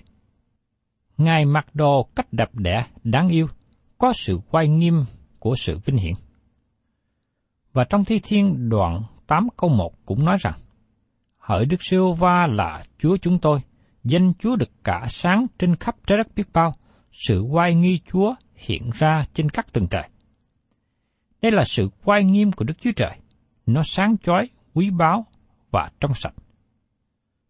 Ngài 1.16 1.44
mặc 1.44 1.66
đồ 1.74 2.08
cách 2.14 2.32
đập 2.32 2.54
đẽ, 2.54 2.86
đáng 3.04 3.28
yêu, 3.28 3.46
có 3.98 4.12
sự 4.12 4.40
quay 4.50 4.68
nghiêm 4.68 5.04
của 5.38 5.54
sự 5.56 5.78
vinh 5.84 5.96
hiển. 5.96 6.14
Và 7.72 7.84
trong 7.84 8.04
thi 8.04 8.20
thiên 8.22 8.68
đoạn 8.68 9.02
8 9.26 9.48
câu 9.56 9.70
1 9.70 9.92
cũng 10.06 10.24
nói 10.24 10.36
rằng, 10.40 10.54
Hỡi 11.38 11.64
Đức 11.64 11.76
Siêu 11.80 12.12
Va 12.12 12.46
là 12.50 12.82
Chúa 12.98 13.16
chúng 13.16 13.38
tôi, 13.38 13.60
danh 14.04 14.32
Chúa 14.38 14.56
được 14.56 14.70
cả 14.84 15.06
sáng 15.08 15.46
trên 15.58 15.76
khắp 15.76 15.96
trái 16.06 16.18
đất 16.18 16.26
biết 16.36 16.52
bao, 16.52 16.74
sự 17.12 17.40
quay 17.40 17.74
nghi 17.74 18.00
Chúa 18.12 18.34
hiện 18.54 18.90
ra 18.94 19.22
trên 19.34 19.48
các 19.48 19.72
tầng 19.72 19.86
trời. 19.90 20.08
Đây 21.42 21.52
là 21.52 21.64
sự 21.64 21.88
quay 22.04 22.24
nghiêm 22.24 22.52
của 22.52 22.64
Đức 22.64 22.74
Chúa 22.80 22.90
Trời. 22.96 23.16
Nó 23.66 23.82
sáng 23.84 24.16
chói, 24.22 24.48
quý 24.74 24.90
báu 24.90 25.26
và 25.70 25.90
trong 26.00 26.14
sạch. 26.14 26.34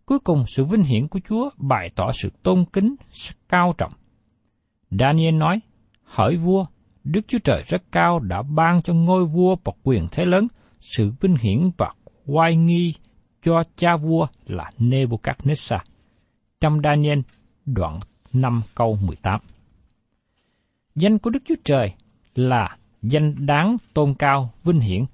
Cuối 0.06 0.18
cùng, 0.18 0.44
sự 0.46 0.64
vinh 0.64 0.82
hiển 0.82 1.08
của 1.08 1.20
Chúa 1.28 1.50
bày 1.56 1.90
tỏ 1.96 2.12
sự 2.12 2.30
tôn 2.42 2.64
kính 2.72 2.94
cao 3.48 3.74
trọng. 3.78 3.92
Daniel 4.90 5.34
nói, 5.34 5.60
hỏi 6.02 6.36
vua, 6.36 6.66
Đức 7.04 7.20
Chúa 7.28 7.38
Trời 7.38 7.62
rất 7.66 7.82
cao 7.92 8.18
đã 8.18 8.42
ban 8.42 8.82
cho 8.82 8.94
ngôi 8.94 9.26
vua 9.26 9.56
và 9.64 9.72
quyền 9.82 10.08
thế 10.12 10.24
lớn, 10.24 10.48
sự 10.80 11.12
vinh 11.20 11.36
hiển 11.36 11.70
và 11.78 11.92
oai 12.26 12.56
nghi 12.56 12.94
cho 13.42 13.62
cha 13.76 13.96
vua 13.96 14.26
là 14.46 14.70
Nebuchadnezzar. 14.78 15.78
Trong 16.60 16.80
Daniel 16.84 17.18
đoạn 17.66 17.98
5 18.32 18.62
câu 18.74 18.98
18. 19.06 19.40
Danh 20.94 21.18
của 21.18 21.30
Đức 21.30 21.42
Chúa 21.44 21.54
Trời 21.64 21.92
là 22.34 22.76
danh 23.10 23.46
đáng 23.46 23.76
tôn 23.94 24.14
cao 24.14 24.52
vinh 24.64 24.80
hiển 24.80 25.04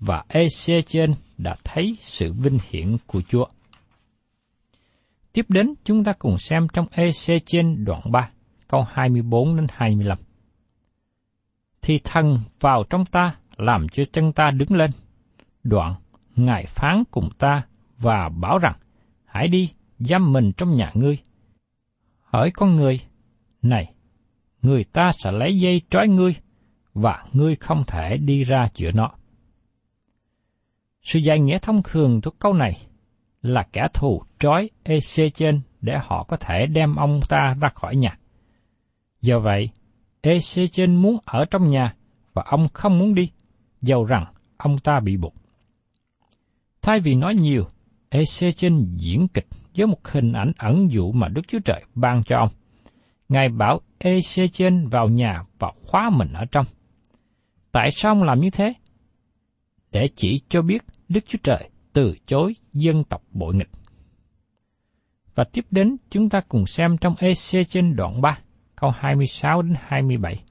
và 0.00 0.24
Ezechen 0.28 1.14
đã 1.38 1.56
thấy 1.64 1.96
sự 2.00 2.32
vinh 2.32 2.58
hiển 2.70 2.96
của 3.06 3.22
Chúa. 3.28 3.46
Tiếp 5.32 5.46
đến 5.48 5.74
chúng 5.84 6.04
ta 6.04 6.12
cùng 6.12 6.38
xem 6.38 6.66
trong 6.72 6.86
Ezechen 6.86 7.84
đoạn 7.84 8.12
3, 8.12 8.30
câu 8.68 8.84
24 8.90 9.56
đến 9.56 9.66
25. 9.70 10.18
Thì 11.82 12.00
thần 12.04 12.38
vào 12.60 12.84
trong 12.90 13.04
ta 13.04 13.36
làm 13.56 13.88
cho 13.88 14.02
chân 14.12 14.32
ta 14.32 14.50
đứng 14.50 14.72
lên. 14.72 14.90
Đoạn, 15.64 15.94
Ngài 16.36 16.66
phán 16.66 17.02
cùng 17.10 17.28
ta 17.38 17.66
và 17.98 18.28
bảo 18.28 18.58
rằng, 18.58 18.76
hãy 19.24 19.48
đi, 19.48 19.70
giam 19.98 20.32
mình 20.32 20.52
trong 20.56 20.74
nhà 20.74 20.90
ngươi. 20.94 21.18
hỡi 22.20 22.50
con 22.50 22.76
người, 22.76 23.00
này, 23.62 23.94
người 24.62 24.84
ta 24.84 25.10
sẽ 25.24 25.32
lấy 25.32 25.58
dây 25.58 25.82
trói 25.90 26.08
ngươi, 26.08 26.36
và 26.94 27.24
ngươi 27.32 27.56
không 27.56 27.84
thể 27.86 28.16
đi 28.16 28.44
ra 28.44 28.68
giữa 28.74 28.90
nó. 28.92 29.10
Sự 31.02 31.18
dạy 31.18 31.40
nghĩa 31.40 31.58
thông 31.58 31.82
thường 31.84 32.20
của 32.20 32.30
câu 32.30 32.52
này 32.52 32.72
là 33.42 33.66
kẻ 33.72 33.86
thù 33.94 34.22
trói 34.38 34.70
EC 34.82 35.34
trên 35.34 35.60
để 35.80 35.98
họ 36.02 36.24
có 36.28 36.36
thể 36.36 36.66
đem 36.66 36.96
ông 36.96 37.20
ta 37.28 37.54
ra 37.60 37.68
khỏi 37.68 37.96
nhà. 37.96 38.18
Do 39.22 39.38
vậy, 39.38 39.70
EC 40.20 40.72
trên 40.72 40.94
muốn 40.94 41.16
ở 41.24 41.44
trong 41.44 41.70
nhà 41.70 41.94
và 42.34 42.42
ông 42.46 42.68
không 42.72 42.98
muốn 42.98 43.14
đi, 43.14 43.30
dầu 43.82 44.04
rằng 44.04 44.24
ông 44.56 44.78
ta 44.78 45.00
bị 45.00 45.16
buộc. 45.16 45.34
Thay 46.82 47.00
vì 47.00 47.14
nói 47.14 47.34
nhiều, 47.34 47.64
EC 48.08 48.56
trên 48.56 48.96
diễn 48.96 49.28
kịch 49.28 49.46
với 49.76 49.86
một 49.86 50.08
hình 50.08 50.32
ảnh 50.32 50.52
ẩn 50.58 50.90
dụ 50.90 51.12
mà 51.12 51.28
Đức 51.28 51.42
Chúa 51.48 51.58
Trời 51.64 51.84
ban 51.94 52.22
cho 52.24 52.36
ông. 52.36 52.48
Ngài 53.28 53.48
bảo 53.48 53.80
EC 53.98 54.52
trên 54.52 54.88
vào 54.88 55.08
nhà 55.08 55.44
và 55.58 55.72
khóa 55.86 56.10
mình 56.10 56.32
ở 56.32 56.44
trong. 56.52 56.66
Tại 57.72 57.90
sao 57.90 58.12
ông 58.12 58.22
làm 58.22 58.40
như 58.40 58.50
thế? 58.50 58.74
Để 59.90 60.08
chỉ 60.14 60.40
cho 60.48 60.62
biết 60.62 60.82
Đức 61.08 61.20
Chúa 61.26 61.38
Trời 61.42 61.70
từ 61.92 62.14
chối 62.26 62.54
dân 62.72 63.04
tộc 63.04 63.22
bội 63.30 63.54
nghịch. 63.54 63.70
Và 65.34 65.44
tiếp 65.52 65.66
đến 65.70 65.96
chúng 66.10 66.28
ta 66.28 66.40
cùng 66.48 66.66
xem 66.66 66.96
trong 66.98 67.14
EC 67.18 67.68
trên 67.68 67.96
đoạn 67.96 68.20
3, 68.20 68.38
câu 68.76 68.90
26 68.90 69.62
đến 69.62 69.74
27. 69.80 70.44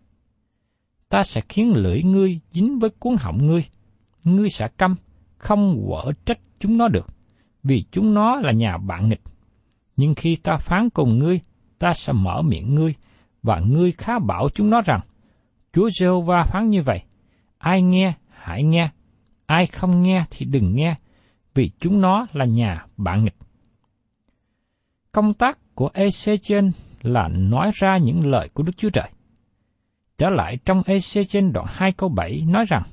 Ta 1.09 1.23
sẽ 1.23 1.41
khiến 1.49 1.73
lưỡi 1.75 2.03
ngươi 2.03 2.39
dính 2.51 2.79
với 2.79 2.89
cuốn 2.89 3.15
họng 3.19 3.47
ngươi, 3.47 3.65
ngươi 4.23 4.49
sẽ 4.49 4.67
câm, 4.77 4.95
không 5.37 5.85
quở 5.87 6.11
trách 6.25 6.39
chúng 6.59 6.77
nó 6.77 6.87
được, 6.87 7.07
vì 7.63 7.83
chúng 7.91 8.13
nó 8.13 8.35
là 8.35 8.51
nhà 8.51 8.77
bạn 8.77 9.09
nghịch. 9.09 9.21
Nhưng 9.97 10.15
khi 10.15 10.35
ta 10.35 10.57
phán 10.57 10.89
cùng 10.89 11.19
ngươi, 11.19 11.39
ta 11.79 11.93
sẽ 11.93 12.13
mở 12.13 12.41
miệng 12.41 12.75
ngươi, 12.75 12.93
và 13.43 13.59
ngươi 13.59 13.91
khá 13.91 14.19
bảo 14.19 14.49
chúng 14.53 14.69
nó 14.69 14.81
rằng, 14.81 14.99
Chúa 15.73 15.89
giê 15.99 16.07
va 16.25 16.43
phán 16.43 16.69
như 16.69 16.83
vậy, 16.83 17.03
ai 17.61 17.81
nghe, 17.81 18.13
hãy 18.29 18.63
nghe, 18.63 18.89
ai 19.45 19.67
không 19.67 20.01
nghe 20.01 20.25
thì 20.29 20.45
đừng 20.45 20.75
nghe, 20.75 20.95
vì 21.53 21.71
chúng 21.79 22.01
nó 22.01 22.27
là 22.33 22.45
nhà 22.45 22.85
bạn 22.97 23.23
nghịch. 23.23 23.35
Công 25.11 25.33
tác 25.33 25.59
của 25.75 25.89
EC 25.93 26.41
trên 26.41 26.71
là 27.01 27.27
nói 27.27 27.71
ra 27.73 27.97
những 27.97 28.25
lời 28.25 28.47
của 28.53 28.63
Đức 28.63 28.77
Chúa 28.77 28.89
Trời. 28.89 29.09
Trở 30.17 30.29
lại 30.29 30.57
trong 30.65 30.81
EC 30.85 31.27
trên 31.29 31.53
đoạn 31.53 31.65
2 31.69 31.91
câu 31.91 32.09
7 32.09 32.41
nói 32.47 32.65
rằng, 32.67 32.83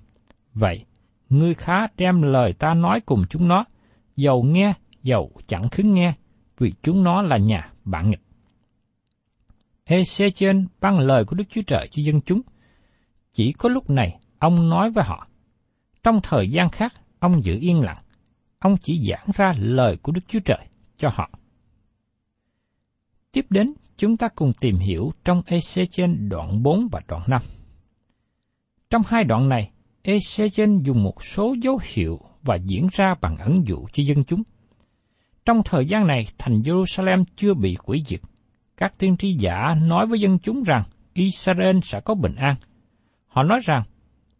Vậy, 0.54 0.84
ngươi 1.28 1.54
khá 1.54 1.86
đem 1.96 2.22
lời 2.22 2.52
ta 2.52 2.74
nói 2.74 3.00
cùng 3.06 3.22
chúng 3.30 3.48
nó, 3.48 3.64
dầu 4.16 4.42
nghe, 4.42 4.72
dầu 5.02 5.30
chẳng 5.46 5.68
khứng 5.68 5.94
nghe, 5.94 6.12
vì 6.58 6.72
chúng 6.82 7.04
nó 7.04 7.22
là 7.22 7.36
nhà 7.36 7.72
bạn 7.84 8.10
nghịch. 8.10 8.22
EC 9.84 10.34
trên 10.34 10.66
ban 10.80 10.98
lời 10.98 11.24
của 11.24 11.36
Đức 11.36 11.44
Chúa 11.48 11.62
Trời 11.66 11.88
cho 11.92 12.02
dân 12.02 12.20
chúng. 12.20 12.40
Chỉ 13.32 13.52
có 13.52 13.68
lúc 13.68 13.90
này, 13.90 14.18
ông 14.38 14.68
nói 14.68 14.90
với 14.90 15.04
họ. 15.04 15.26
Trong 16.02 16.20
thời 16.22 16.50
gian 16.50 16.68
khác, 16.68 16.92
ông 17.18 17.44
giữ 17.44 17.58
yên 17.60 17.80
lặng, 17.80 18.02
ông 18.58 18.76
chỉ 18.82 19.10
giảng 19.10 19.26
ra 19.34 19.52
lời 19.58 19.96
của 20.02 20.12
Đức 20.12 20.20
Chúa 20.28 20.40
Trời 20.44 20.66
cho 20.96 21.08
họ. 21.12 21.30
Tiếp 23.32 23.46
đến, 23.50 23.72
chúng 23.96 24.16
ta 24.16 24.28
cùng 24.28 24.52
tìm 24.60 24.76
hiểu 24.76 25.12
trong 25.24 25.42
EC 25.46 25.90
trên 25.90 26.28
đoạn 26.28 26.62
4 26.62 26.88
và 26.92 27.00
đoạn 27.08 27.22
5. 27.26 27.42
Trong 28.90 29.02
hai 29.06 29.24
đoạn 29.24 29.48
này, 29.48 29.70
EC 30.02 30.52
trên 30.52 30.78
dùng 30.82 31.02
một 31.02 31.24
số 31.24 31.54
dấu 31.62 31.78
hiệu 31.82 32.20
và 32.42 32.54
diễn 32.54 32.88
ra 32.92 33.14
bằng 33.20 33.36
ẩn 33.36 33.62
dụ 33.66 33.86
cho 33.92 34.02
dân 34.06 34.24
chúng. 34.24 34.42
Trong 35.44 35.62
thời 35.64 35.86
gian 35.86 36.06
này, 36.06 36.26
thành 36.38 36.60
Jerusalem 36.60 37.24
chưa 37.36 37.54
bị 37.54 37.76
quỷ 37.84 38.02
diệt. 38.06 38.20
Các 38.76 38.98
tiên 38.98 39.16
tri 39.16 39.34
giả 39.38 39.74
nói 39.82 40.06
với 40.06 40.20
dân 40.20 40.38
chúng 40.38 40.62
rằng 40.62 40.82
Israel 41.12 41.78
sẽ 41.82 42.00
có 42.00 42.14
bình 42.14 42.34
an. 42.34 42.54
Họ 43.26 43.42
nói 43.42 43.58
rằng 43.62 43.82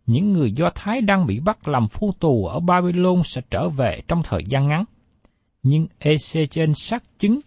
những 0.08 0.32
người 0.32 0.52
Do 0.52 0.70
Thái 0.74 1.00
đang 1.00 1.26
bị 1.26 1.40
bắt 1.40 1.68
làm 1.68 1.88
phu 1.88 2.12
tù 2.20 2.46
ở 2.46 2.60
Babylon 2.60 3.22
sẽ 3.24 3.40
trở 3.50 3.68
về 3.68 4.00
trong 4.08 4.22
thời 4.24 4.44
gian 4.48 4.68
ngắn. 4.68 4.84
Nhưng 5.62 5.86
Ezechen 6.00 6.72
xác 6.72 7.02
chứng 7.18 7.38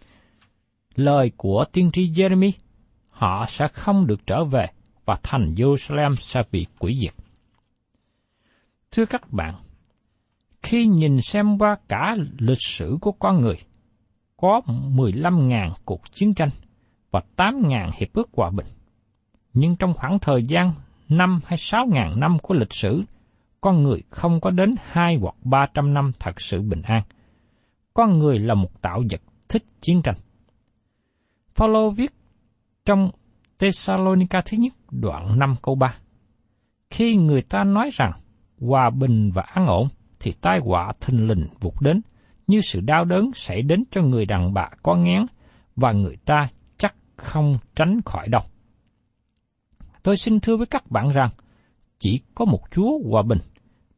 lời 0.96 1.32
của 1.38 1.66
tiên 1.72 1.92
tri 1.94 2.10
Jeremy, 2.10 2.52
họ 3.10 3.46
sẽ 3.48 3.68
không 3.74 4.08
được 4.08 4.28
trở 4.28 4.44
về 4.44 4.66
và 5.06 5.18
thành 5.24 5.54
Jerusalem 5.56 6.16
sẽ 6.16 6.42
bị 6.52 6.66
quỷ 6.80 6.98
diệt. 7.02 7.14
Thưa 8.92 9.06
các 9.06 9.34
bạn, 9.34 9.56
khi 10.64 10.86
nhìn 10.86 11.22
xem 11.22 11.58
qua 11.58 11.78
cả 11.88 12.16
lịch 12.40 12.62
sử 12.62 12.98
của 13.02 13.12
con 13.12 13.42
người, 13.42 13.58
có 14.38 14.62
15.000 14.68 15.72
cuộc 15.86 16.02
chiến 16.14 16.34
tranh 16.34 16.50
và 17.12 17.22
8.000 17.38 17.90
hiệp 17.98 18.14
ước 18.14 18.30
hòa 18.34 18.50
bình. 18.50 18.68
Nhưng 19.54 19.76
trong 19.76 19.94
khoảng 19.94 20.20
thời 20.20 20.44
gian 20.44 20.72
năm 21.12 21.40
hay 21.46 21.58
sáu 21.58 21.86
ngàn 21.86 22.20
năm 22.20 22.40
của 22.40 22.54
lịch 22.54 22.74
sử, 22.74 23.04
con 23.62 23.84
người 23.84 24.04
không 24.10 24.42
có 24.42 24.52
đến 24.52 24.76
hai 24.84 25.18
hoặc 25.22 25.36
ba 25.44 25.66
trăm 25.74 25.94
năm 25.94 26.12
thật 26.20 26.42
sự 26.42 26.62
bình 26.62 26.82
an. 26.82 27.04
Con 27.94 28.18
người 28.18 28.40
là 28.40 28.54
một 28.54 28.82
tạo 28.82 29.04
vật 29.12 29.22
thích 29.50 29.64
chiến 29.82 30.02
tranh. 30.02 30.16
Phaolô 31.56 31.90
viết 31.90 32.12
trong 32.86 33.10
Thessalonica 33.60 34.42
thứ 34.46 34.58
nhất 34.58 34.74
đoạn 34.92 35.40
5 35.40 35.56
câu 35.62 35.76
3. 35.76 35.96
Khi 36.90 37.16
người 37.16 37.42
ta 37.42 37.64
nói 37.64 37.90
rằng 37.94 38.12
hòa 38.62 38.90
bình 38.90 39.32
và 39.34 39.42
an 39.42 39.68
ổn, 39.68 39.88
thì 40.20 40.34
tai 40.42 40.60
họa 40.60 40.94
thình 41.02 41.28
lình 41.28 41.48
vụt 41.60 41.74
đến, 41.82 42.02
như 42.48 42.62
sự 42.62 42.82
đau 42.82 43.06
đớn 43.06 43.32
xảy 43.34 43.62
đến 43.62 43.84
cho 43.92 44.02
người 44.02 44.26
đàn 44.26 44.54
bà 44.54 44.70
có 44.84 44.96
ngán, 44.96 45.26
và 45.76 45.92
người 45.92 46.18
ta 46.26 46.48
chắc 46.78 46.96
không 47.16 47.56
tránh 47.76 48.02
khỏi 48.06 48.28
đâu. 48.28 48.42
Tôi 50.04 50.18
xin 50.18 50.40
thưa 50.40 50.58
với 50.58 50.68
các 50.68 50.92
bạn 50.92 51.10
rằng, 51.10 51.30
chỉ 52.00 52.22
có 52.36 52.46
một 52.46 52.62
Chúa 52.72 53.00
hòa 53.10 53.22
bình, 53.22 53.40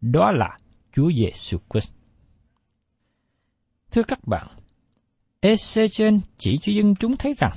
đó 0.01 0.31
là 0.31 0.57
Chúa 0.93 1.11
Giêsu 1.11 1.57
Christ. 1.69 1.93
Thưa 3.91 4.03
các 4.03 4.27
bạn, 4.27 4.47
Ezechen 5.41 6.19
chỉ 6.37 6.57
cho 6.57 6.71
dân 6.71 6.95
chúng 6.95 7.17
thấy 7.17 7.33
rằng 7.37 7.51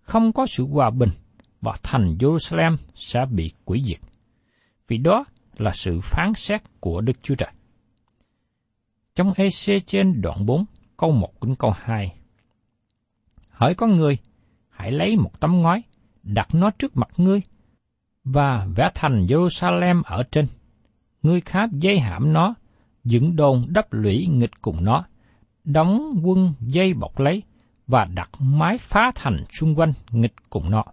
không 0.00 0.32
có 0.32 0.46
sự 0.46 0.66
hòa 0.66 0.90
bình 0.90 1.10
và 1.60 1.72
thành 1.82 2.16
Jerusalem 2.18 2.76
sẽ 2.94 3.20
bị 3.30 3.50
quỷ 3.64 3.82
diệt. 3.86 4.00
Vì 4.88 4.98
đó 4.98 5.24
là 5.56 5.70
sự 5.74 5.98
phán 6.02 6.32
xét 6.34 6.62
của 6.80 7.00
Đức 7.00 7.12
Chúa 7.22 7.34
Trời. 7.34 7.50
Trong 9.14 9.32
Ezechen 9.32 10.20
đoạn 10.20 10.46
4, 10.46 10.64
câu 10.96 11.10
1 11.10 11.44
đến 11.44 11.54
câu 11.54 11.72
2. 11.76 12.16
Hỡi 13.48 13.74
con 13.74 13.96
người, 13.96 14.18
hãy 14.68 14.92
lấy 14.92 15.16
một 15.16 15.40
tấm 15.40 15.62
ngói, 15.62 15.82
đặt 16.22 16.48
nó 16.54 16.70
trước 16.70 16.96
mặt 16.96 17.08
ngươi, 17.16 17.42
và 18.24 18.66
vẽ 18.76 18.88
thành 18.94 19.26
Jerusalem 19.26 20.02
ở 20.04 20.22
trên. 20.22 20.46
Ngươi 21.22 21.40
khác 21.40 21.70
dây 21.72 22.00
hãm 22.00 22.32
nó, 22.32 22.54
dựng 23.04 23.36
đồn 23.36 23.64
đắp 23.68 23.92
lũy 23.92 24.26
nghịch 24.30 24.62
cùng 24.62 24.84
nó, 24.84 25.04
đóng 25.64 26.20
quân 26.22 26.52
dây 26.60 26.94
bọc 26.94 27.20
lấy 27.20 27.42
và 27.86 28.04
đặt 28.04 28.30
mái 28.38 28.78
phá 28.78 29.10
thành 29.14 29.44
xung 29.50 29.74
quanh 29.78 29.92
nghịch 30.10 30.34
cùng 30.50 30.70
nó. 30.70 30.84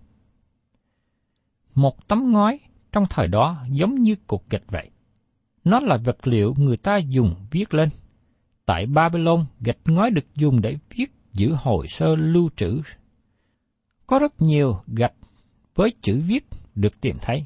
Một 1.76 2.08
tấm 2.08 2.32
ngói 2.32 2.60
trong 2.92 3.04
thời 3.10 3.28
đó 3.28 3.56
giống 3.70 3.96
như 3.96 4.16
cục 4.28 4.50
gạch 4.50 4.64
vậy. 4.68 4.90
Nó 5.64 5.80
là 5.80 5.98
vật 5.98 6.28
liệu 6.28 6.54
người 6.58 6.78
ta 6.78 6.98
dùng 6.98 7.36
viết 7.52 7.74
lên. 7.74 7.90
Tại 8.66 8.86
Babylon, 8.86 9.46
gạch 9.60 9.78
ngói 9.86 10.12
được 10.12 10.36
dùng 10.36 10.62
để 10.62 10.78
viết 10.96 11.12
giữ 11.34 11.56
hồ 11.58 11.86
sơ 11.88 12.16
lưu 12.16 12.50
trữ. 12.56 12.82
Có 14.08 14.20
rất 14.20 14.42
nhiều 14.42 14.82
gạch 14.88 15.14
với 15.76 15.94
chữ 16.02 16.22
viết 16.26 16.46
được 16.82 17.02
tìm 17.02 17.18
thấy. 17.22 17.46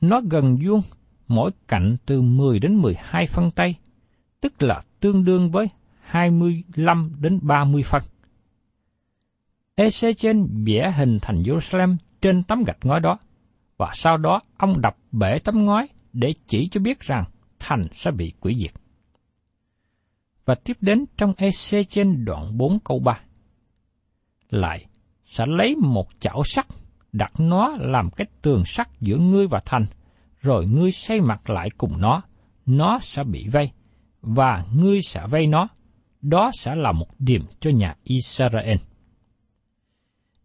Nó 0.00 0.20
gần 0.30 0.56
vuông, 0.64 0.82
mỗi 1.28 1.50
cạnh 1.68 1.96
từ 2.06 2.22
10 2.22 2.58
đến 2.58 2.74
12 2.74 3.26
phân 3.26 3.50
tay, 3.50 3.74
tức 4.40 4.62
là 4.62 4.82
tương 5.00 5.24
đương 5.24 5.50
với 5.50 5.66
25 6.00 7.12
đến 7.20 7.38
30 7.42 7.82
phân. 7.82 8.02
Ezechen 9.76 10.46
vẽ 10.66 10.92
hình 10.96 11.18
thành 11.22 11.42
Jerusalem 11.42 11.96
trên 12.20 12.42
tấm 12.42 12.64
gạch 12.64 12.78
ngói 12.82 13.00
đó, 13.00 13.18
và 13.76 13.90
sau 13.94 14.16
đó 14.16 14.40
ông 14.56 14.80
đập 14.80 14.96
bể 15.12 15.38
tấm 15.44 15.64
ngói 15.64 15.88
để 16.12 16.32
chỉ 16.46 16.68
cho 16.68 16.80
biết 16.80 17.00
rằng 17.00 17.24
thành 17.58 17.86
sẽ 17.92 18.10
bị 18.10 18.32
quỷ 18.40 18.56
diệt. 18.58 18.72
Và 20.44 20.54
tiếp 20.54 20.76
đến 20.80 21.04
trong 21.16 21.34
EC 21.36 21.88
trên 21.88 22.24
đoạn 22.24 22.58
4 22.58 22.78
câu 22.84 22.98
3. 22.98 23.20
Lại, 24.50 24.86
sẽ 25.24 25.44
lấy 25.48 25.76
một 25.76 26.08
chảo 26.20 26.42
sắt, 26.44 26.66
đặt 27.12 27.32
nó 27.38 27.76
làm 27.78 28.10
cái 28.10 28.26
tường 28.42 28.64
sắt 28.64 28.88
giữa 29.00 29.16
ngươi 29.16 29.46
và 29.46 29.60
thành, 29.64 29.86
rồi 30.40 30.66
ngươi 30.66 30.92
xây 30.92 31.20
mặt 31.20 31.50
lại 31.50 31.68
cùng 31.78 32.00
nó, 32.00 32.22
nó 32.66 32.98
sẽ 32.98 33.24
bị 33.24 33.48
vây, 33.48 33.70
và 34.22 34.64
ngươi 34.74 35.02
sẽ 35.02 35.20
vây 35.30 35.46
nó. 35.46 35.68
Đó 36.22 36.50
sẽ 36.58 36.74
là 36.74 36.92
một 36.92 37.06
điểm 37.18 37.42
cho 37.60 37.70
nhà 37.70 37.94
Israel. 38.04 38.76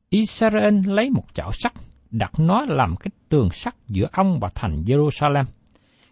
Israel 0.09 0.79
lấy 0.85 1.09
một 1.09 1.25
chảo 1.33 1.51
sắt, 1.51 1.73
đặt 2.11 2.31
nó 2.39 2.61
làm 2.67 2.95
cái 2.95 3.11
tường 3.29 3.49
sắt 3.51 3.75
giữa 3.87 4.07
ông 4.11 4.39
và 4.39 4.49
thành 4.55 4.83
Jerusalem. 4.85 5.45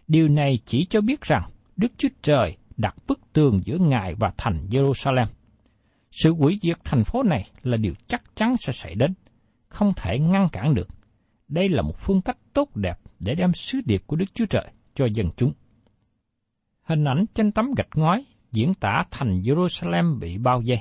Điều 0.08 0.28
này 0.28 0.58
chỉ 0.64 0.86
cho 0.90 1.00
biết 1.00 1.20
rằng 1.20 1.42
Đức 1.76 1.92
Chúa 1.98 2.08
Trời 2.22 2.56
đặt 2.76 2.94
bức 3.08 3.20
tường 3.32 3.60
giữa 3.64 3.78
Ngài 3.78 4.14
và 4.14 4.32
thành 4.36 4.66
Jerusalem. 4.70 5.26
Sự 6.10 6.34
hủy 6.34 6.58
diệt 6.62 6.76
thành 6.84 7.04
phố 7.04 7.22
này 7.22 7.48
là 7.62 7.76
điều 7.76 7.94
chắc 8.06 8.22
chắn 8.36 8.54
sẽ 8.60 8.72
xảy 8.72 8.94
đến, 8.94 9.14
không 9.74 9.92
thể 9.96 10.18
ngăn 10.18 10.48
cản 10.52 10.74
được. 10.74 10.88
Đây 11.48 11.68
là 11.68 11.82
một 11.82 11.98
phương 11.98 12.20
cách 12.20 12.38
tốt 12.52 12.76
đẹp 12.76 12.98
để 13.20 13.34
đem 13.34 13.54
sứ 13.54 13.80
điệp 13.84 14.02
của 14.06 14.16
Đức 14.16 14.34
Chúa 14.34 14.46
Trời 14.46 14.70
cho 14.94 15.06
dân 15.14 15.30
chúng. 15.36 15.52
Hình 16.82 17.04
ảnh 17.04 17.24
trên 17.34 17.52
tấm 17.52 17.74
gạch 17.76 17.88
ngói 17.94 18.24
diễn 18.52 18.74
tả 18.74 19.04
thành 19.10 19.40
Jerusalem 19.42 20.18
bị 20.18 20.38
bao 20.38 20.62
vây. 20.66 20.80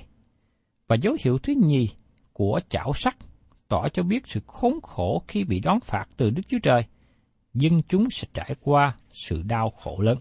Và 0.87 0.95
dấu 0.95 1.17
hiệu 1.23 1.37
thứ 1.37 1.53
nhì 1.65 1.89
của 2.33 2.59
chảo 2.69 2.93
sắt 2.93 3.15
tỏ 3.67 3.89
cho 3.93 4.03
biết 4.03 4.27
sự 4.27 4.39
khốn 4.47 4.81
khổ 4.83 5.23
khi 5.27 5.43
bị 5.43 5.59
đón 5.59 5.79
phạt 5.79 6.05
từ 6.17 6.29
Đức 6.29 6.43
Chúa 6.47 6.59
Trời. 6.63 6.81
Dân 7.53 7.81
chúng 7.87 8.09
sẽ 8.11 8.27
trải 8.33 8.55
qua 8.61 8.95
sự 9.13 9.41
đau 9.41 9.69
khổ 9.69 9.99
lớn. 10.01 10.17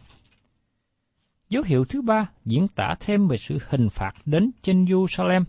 Dấu 1.49 1.63
hiệu 1.67 1.85
thứ 1.85 2.03
ba 2.03 2.31
diễn 2.45 2.69
tả 2.69 2.95
thêm 3.01 3.29
về 3.29 3.37
sự 3.37 3.59
hình 3.69 3.89
phạt 3.91 4.13
đến 4.25 4.51
trên 4.63 4.85
Jerusalem, 4.85 5.45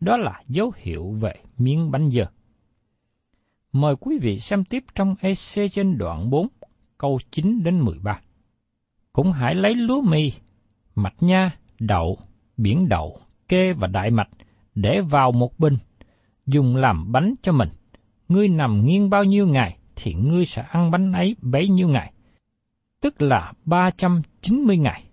đó 0.00 0.16
là 0.16 0.42
dấu 0.48 0.72
hiệu 0.76 1.10
về 1.20 1.34
miếng 1.58 1.90
bánh 1.90 2.10
dơ. 2.10 2.24
Mời 3.72 3.96
quý 4.00 4.18
vị 4.18 4.40
xem 4.40 4.64
tiếp 4.64 4.84
trong 4.94 5.14
EC 5.20 5.70
trên 5.72 5.98
đoạn 5.98 6.30
4, 6.30 6.48
câu 6.98 7.18
9 7.30 7.62
đến 7.62 7.80
13. 7.80 8.20
Cũng 9.12 9.32
hãy 9.32 9.54
lấy 9.54 9.74
lúa 9.74 10.00
mì, 10.00 10.32
mạch 10.94 11.22
nha, 11.22 11.56
đậu, 11.78 12.18
biển 12.56 12.88
đậu, 12.88 13.20
kê 13.48 13.72
và 13.72 13.88
đại 13.88 14.10
mạch 14.10 14.28
để 14.74 15.00
vào 15.00 15.32
một 15.32 15.58
bình, 15.58 15.76
dùng 16.46 16.76
làm 16.76 17.12
bánh 17.12 17.34
cho 17.42 17.52
mình. 17.52 17.68
Ngươi 18.28 18.48
nằm 18.48 18.84
nghiêng 18.86 19.10
bao 19.10 19.24
nhiêu 19.24 19.46
ngày 19.46 19.76
thì 19.96 20.14
ngươi 20.14 20.44
sẽ 20.44 20.62
ăn 20.62 20.90
bánh 20.90 21.12
ấy 21.12 21.36
bấy 21.42 21.68
nhiêu 21.68 21.88
ngày, 21.88 22.12
tức 23.00 23.22
là 23.22 23.52
390 23.64 24.76
ngày. 24.76 25.04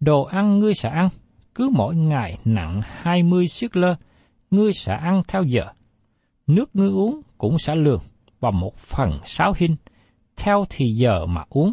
Đồ 0.00 0.22
ăn 0.22 0.58
ngươi 0.58 0.74
sẽ 0.74 0.88
ăn, 0.88 1.08
cứ 1.54 1.70
mỗi 1.72 1.96
ngày 1.96 2.38
nặng 2.44 2.80
20 2.84 3.48
siết 3.48 3.76
lơ, 3.76 3.96
ngươi 4.50 4.72
sẽ 4.72 4.94
ăn 4.94 5.22
theo 5.28 5.42
giờ. 5.42 5.64
Nước 6.54 6.76
ngươi 6.76 6.88
uống 6.88 7.22
cũng 7.38 7.58
sẽ 7.58 7.74
lường 7.74 8.00
và 8.40 8.50
một 8.50 8.76
phần 8.76 9.10
sáu 9.24 9.52
hin, 9.56 9.76
theo 10.36 10.64
thì 10.70 10.94
giờ 10.94 11.26
mà 11.26 11.44
uống. 11.48 11.72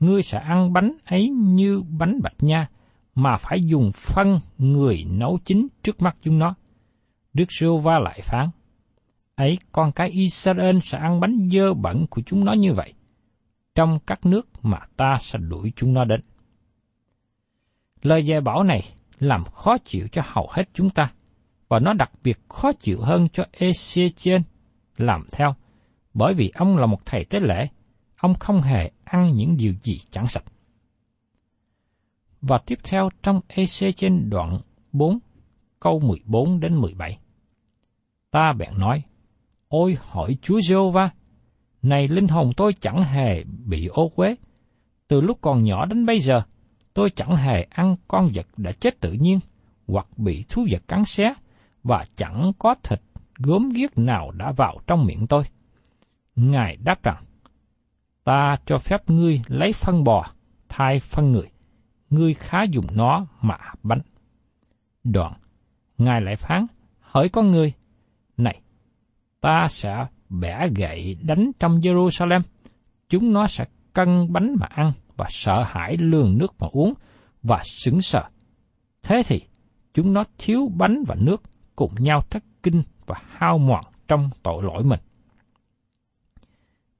Ngươi 0.00 0.22
sẽ 0.22 0.38
ăn 0.38 0.72
bánh 0.72 0.96
ấy 1.04 1.28
như 1.28 1.82
bánh 1.98 2.20
bạch 2.22 2.42
nha, 2.42 2.68
mà 3.14 3.36
phải 3.36 3.64
dùng 3.64 3.90
phân 3.94 4.40
người 4.58 5.04
nấu 5.10 5.38
chín 5.44 5.66
trước 5.82 6.02
mắt 6.02 6.16
chúng 6.22 6.38
nó. 6.38 6.54
Đức 7.34 7.44
sưu 7.48 7.78
Va 7.78 7.98
lại 7.98 8.20
phán, 8.22 8.50
ấy 9.34 9.58
con 9.72 9.92
cái 9.92 10.08
Israel 10.08 10.78
sẽ 10.82 10.98
ăn 10.98 11.20
bánh 11.20 11.48
dơ 11.52 11.74
bẩn 11.74 12.06
của 12.10 12.22
chúng 12.26 12.44
nó 12.44 12.52
như 12.52 12.72
vậy, 12.72 12.92
trong 13.74 13.98
các 14.06 14.26
nước 14.26 14.48
mà 14.62 14.78
ta 14.96 15.16
sẽ 15.20 15.38
đuổi 15.38 15.72
chúng 15.76 15.92
nó 15.92 16.04
đến. 16.04 16.20
Lời 18.02 18.26
dạy 18.26 18.40
bảo 18.40 18.62
này 18.62 18.82
làm 19.18 19.44
khó 19.44 19.78
chịu 19.78 20.08
cho 20.12 20.22
hầu 20.24 20.48
hết 20.52 20.68
chúng 20.74 20.90
ta, 20.90 21.12
và 21.68 21.78
nó 21.78 21.92
đặc 21.92 22.10
biệt 22.22 22.38
khó 22.48 22.72
chịu 22.72 23.00
hơn 23.00 23.28
cho 23.32 23.44
Ezechiel 23.52 24.40
làm 24.96 25.26
theo, 25.32 25.54
bởi 26.14 26.34
vì 26.34 26.52
ông 26.54 26.76
là 26.76 26.86
một 26.86 27.06
thầy 27.06 27.24
tế 27.24 27.40
lễ, 27.40 27.68
ông 28.16 28.34
không 28.34 28.60
hề 28.60 28.90
ăn 29.04 29.32
những 29.36 29.56
điều 29.56 29.74
gì 29.80 29.98
chẳng 30.10 30.26
sạch. 30.26 30.44
Và 32.40 32.58
tiếp 32.66 32.78
theo 32.84 33.08
trong 33.22 33.40
Ezechiel 33.48 34.28
đoạn 34.28 34.58
4, 34.92 35.18
câu 35.80 36.00
14 36.00 36.60
đến 36.60 36.74
17. 36.80 37.18
Ta 38.30 38.52
bèn 38.58 38.78
nói, 38.78 39.02
Ôi 39.68 39.96
hỏi 40.00 40.36
Chúa 40.42 40.60
giê 40.60 40.76
va 40.94 41.10
này 41.82 42.08
linh 42.08 42.28
hồn 42.28 42.50
tôi 42.56 42.72
chẳng 42.80 43.02
hề 43.02 43.44
bị 43.44 43.86
ô 43.86 44.08
quế, 44.08 44.36
từ 45.08 45.20
lúc 45.20 45.38
còn 45.40 45.64
nhỏ 45.64 45.86
đến 45.86 46.06
bây 46.06 46.18
giờ, 46.18 46.42
tôi 46.94 47.10
chẳng 47.10 47.36
hề 47.36 47.62
ăn 47.70 47.96
con 48.08 48.28
vật 48.34 48.46
đã 48.56 48.72
chết 48.72 49.00
tự 49.00 49.12
nhiên, 49.12 49.38
hoặc 49.86 50.06
bị 50.16 50.44
thú 50.48 50.66
vật 50.70 50.82
cắn 50.88 51.04
xé, 51.04 51.34
và 51.88 52.04
chẳng 52.16 52.52
có 52.58 52.74
thịt 52.82 53.00
gốm 53.38 53.68
ghiếc 53.68 53.98
nào 53.98 54.30
đã 54.30 54.52
vào 54.52 54.78
trong 54.86 55.06
miệng 55.06 55.26
tôi. 55.26 55.44
Ngài 56.36 56.76
đáp 56.76 57.02
rằng, 57.02 57.24
ta 58.24 58.56
cho 58.66 58.78
phép 58.78 59.10
ngươi 59.10 59.40
lấy 59.46 59.72
phân 59.72 60.04
bò 60.04 60.26
thay 60.68 60.98
phân 60.98 61.32
người, 61.32 61.50
ngươi 62.10 62.34
khá 62.34 62.62
dùng 62.62 62.86
nó 62.92 63.26
mà 63.40 63.58
bánh. 63.82 64.00
Đoạn, 65.04 65.32
Ngài 65.98 66.20
lại 66.20 66.36
phán, 66.36 66.66
hỏi 67.00 67.28
con 67.28 67.50
người, 67.50 67.72
này, 68.36 68.60
ta 69.40 69.66
sẽ 69.68 70.06
bẻ 70.28 70.68
gậy 70.76 71.16
đánh 71.22 71.50
trong 71.58 71.78
Jerusalem, 71.78 72.40
chúng 73.08 73.32
nó 73.32 73.46
sẽ 73.46 73.64
cân 73.92 74.32
bánh 74.32 74.54
mà 74.60 74.66
ăn 74.66 74.92
và 75.16 75.26
sợ 75.28 75.62
hãi 75.66 75.96
lường 75.96 76.38
nước 76.38 76.54
mà 76.58 76.68
uống 76.72 76.94
và 77.42 77.62
sững 77.64 78.00
sờ. 78.00 78.20
Thế 79.02 79.22
thì, 79.26 79.40
chúng 79.94 80.12
nó 80.12 80.24
thiếu 80.38 80.68
bánh 80.76 81.04
và 81.06 81.14
nước 81.18 81.42
cùng 81.76 81.94
nhau 81.98 82.20
thất 82.30 82.44
kinh 82.62 82.82
và 83.06 83.16
hao 83.28 83.58
mòn 83.58 83.84
trong 84.08 84.30
tội 84.42 84.62
lỗi 84.62 84.84
mình. 84.84 85.00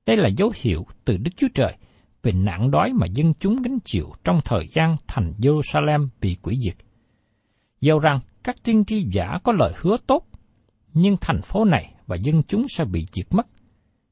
Đây 0.06 0.16
là 0.16 0.28
dấu 0.28 0.52
hiệu 0.62 0.86
từ 1.04 1.16
Đức 1.16 1.30
Chúa 1.36 1.48
Trời 1.54 1.76
về 2.22 2.32
nạn 2.32 2.70
đói 2.70 2.92
mà 2.92 3.06
dân 3.06 3.32
chúng 3.40 3.62
gánh 3.62 3.78
chịu 3.84 4.12
trong 4.24 4.40
thời 4.44 4.68
gian 4.74 4.96
thành 5.06 5.32
Jerusalem 5.38 6.08
bị 6.20 6.36
quỷ 6.42 6.58
diệt. 6.60 6.76
Dầu 7.80 7.98
rằng 7.98 8.20
các 8.44 8.56
tiên 8.64 8.84
tri 8.84 9.06
giả 9.12 9.38
có 9.44 9.52
lời 9.52 9.72
hứa 9.76 9.96
tốt, 10.06 10.26
nhưng 10.94 11.16
thành 11.20 11.42
phố 11.42 11.64
này 11.64 11.94
và 12.06 12.16
dân 12.16 12.42
chúng 12.42 12.66
sẽ 12.68 12.84
bị 12.84 13.06
diệt 13.12 13.26
mất. 13.30 13.46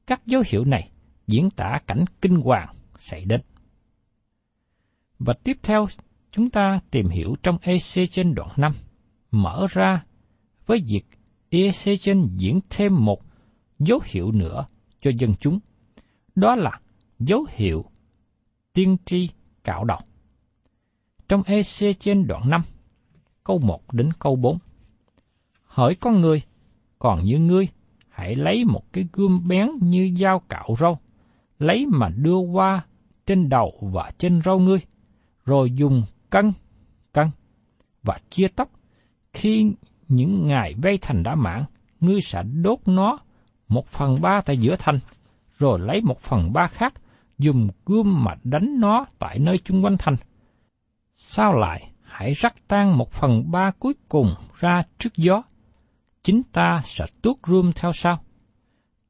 Các 0.07 0.25
dấu 0.25 0.43
hiệu 0.47 0.65
này 0.65 0.91
diễn 1.27 1.49
tả 1.49 1.79
cảnh 1.87 2.05
kinh 2.21 2.35
hoàng 2.35 2.75
xảy 2.99 3.25
đến. 3.25 3.41
Và 5.19 5.33
tiếp 5.43 5.57
theo, 5.63 5.87
chúng 6.31 6.49
ta 6.49 6.79
tìm 6.91 7.09
hiểu 7.09 7.35
trong 7.43 7.57
EC 7.61 8.09
trên 8.09 8.35
đoạn 8.35 8.49
5, 8.57 8.71
mở 9.31 9.67
ra 9.69 10.03
với 10.65 10.83
việc 10.87 11.03
Ezechen 11.51 12.27
diễn 12.37 12.59
thêm 12.69 13.05
một 13.05 13.21
dấu 13.79 13.99
hiệu 14.05 14.31
nữa 14.31 14.65
cho 15.01 15.11
dân 15.17 15.33
chúng. 15.39 15.59
Đó 16.35 16.55
là 16.55 16.79
dấu 17.19 17.45
hiệu 17.49 17.85
tiên 18.73 18.97
tri 19.05 19.29
cạo 19.63 19.83
đầu. 19.83 19.99
Trong 21.27 21.41
Ezechen 21.41 22.25
đoạn 22.25 22.49
5, 22.49 22.61
câu 23.43 23.59
1 23.59 23.93
đến 23.93 24.09
câu 24.19 24.35
4. 24.35 24.57
Hỏi 25.63 25.95
con 25.95 26.21
người, 26.21 26.41
còn 26.99 27.25
như 27.25 27.39
ngươi, 27.39 27.67
hãy 28.09 28.35
lấy 28.35 28.65
một 28.65 28.93
cái 28.93 29.07
gươm 29.13 29.47
bén 29.47 29.69
như 29.81 30.15
dao 30.19 30.39
cạo 30.39 30.75
râu, 30.79 30.97
lấy 31.59 31.85
mà 31.85 32.09
đưa 32.09 32.37
qua 32.37 32.85
trên 33.25 33.49
đầu 33.49 33.73
và 33.81 34.11
trên 34.17 34.41
râu 34.41 34.59
ngươi, 34.59 34.79
rồi 35.45 35.71
dùng 35.71 36.03
cân, 36.29 36.53
cân 37.13 37.29
và 38.03 38.19
chia 38.29 38.47
tóc. 38.47 38.69
Khi 39.33 39.71
những 40.07 40.47
ngày 40.47 40.73
vây 40.77 40.97
thành 41.01 41.23
đã 41.23 41.35
mãn, 41.35 41.65
ngươi 41.99 42.21
sẽ 42.21 42.43
đốt 42.43 42.79
nó 42.85 43.19
một 43.67 43.87
phần 43.87 44.21
ba 44.21 44.41
tại 44.45 44.57
giữa 44.57 44.75
thành, 44.79 44.99
rồi 45.59 45.79
lấy 45.79 46.01
một 46.01 46.19
phần 46.19 46.53
ba 46.53 46.67
khác, 46.67 46.93
dùng 47.37 47.69
gươm 47.85 48.23
mà 48.23 48.35
đánh 48.43 48.79
nó 48.79 49.05
tại 49.19 49.39
nơi 49.39 49.59
chung 49.63 49.83
quanh 49.83 49.95
thành. 49.99 50.15
Sao 51.15 51.53
lại 51.53 51.91
hãy 52.01 52.33
rắc 52.33 52.53
tan 52.67 52.97
một 52.97 53.11
phần 53.11 53.51
ba 53.51 53.71
cuối 53.79 53.93
cùng 54.09 54.35
ra 54.59 54.83
trước 54.97 55.15
gió? 55.15 55.43
Chính 56.23 56.41
ta 56.51 56.81
sẽ 56.83 57.05
tuốt 57.21 57.35
rươm 57.47 57.71
theo 57.75 57.91
sau. 57.91 58.19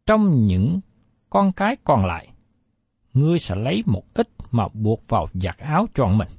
Trong 0.05 0.45
những 0.45 0.79
con 1.29 1.51
cái 1.51 1.75
còn 1.84 2.05
lại, 2.05 2.27
ngươi 3.13 3.39
sẽ 3.39 3.55
lấy 3.55 3.84
một 3.86 4.03
ít 4.13 4.27
mà 4.51 4.67
buộc 4.73 5.03
vào 5.08 5.27
giặt 5.34 5.58
áo 5.58 5.88
tròn 5.93 6.17
mình. 6.17 6.29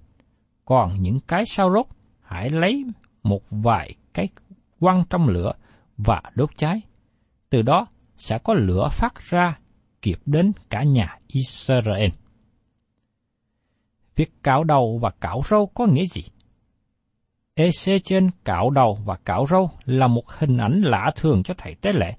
Còn 0.65 1.03
những 1.03 1.21
cái 1.21 1.45
sao 1.47 1.73
rốt, 1.73 1.87
hãy 2.23 2.51
lấy 2.51 2.85
một 3.23 3.43
vài 3.51 3.95
cái 4.15 4.29
quăng 4.81 5.05
trong 5.11 5.29
lửa 5.29 5.53
và 5.97 6.23
đốt 6.35 6.51
cháy. 6.57 6.81
Từ 7.51 7.63
đó 7.63 7.87
sẽ 8.17 8.39
có 8.45 8.55
lửa 8.55 8.89
phát 8.93 9.21
ra 9.31 9.59
kịp 10.03 10.19
đến 10.27 10.53
cả 10.71 10.83
nhà 10.83 11.19
Israel. 11.27 12.11
Việc 14.17 14.31
cạo 14.43 14.65
đầu 14.65 14.99
và 15.03 15.11
cạo 15.21 15.41
râu 15.45 15.67
có 15.67 15.87
nghĩa 15.87 16.05
gì? 16.05 16.23
Ê 17.55 17.71
trên 18.05 18.31
cạo 18.45 18.71
đầu 18.71 18.99
và 19.05 19.17
cạo 19.25 19.47
râu 19.51 19.71
là 19.85 20.07
một 20.07 20.29
hình 20.29 20.57
ảnh 20.57 20.81
lạ 20.85 21.11
thường 21.17 21.43
cho 21.43 21.55
thầy 21.59 21.75
tế 21.75 21.93
lễ. 21.93 22.15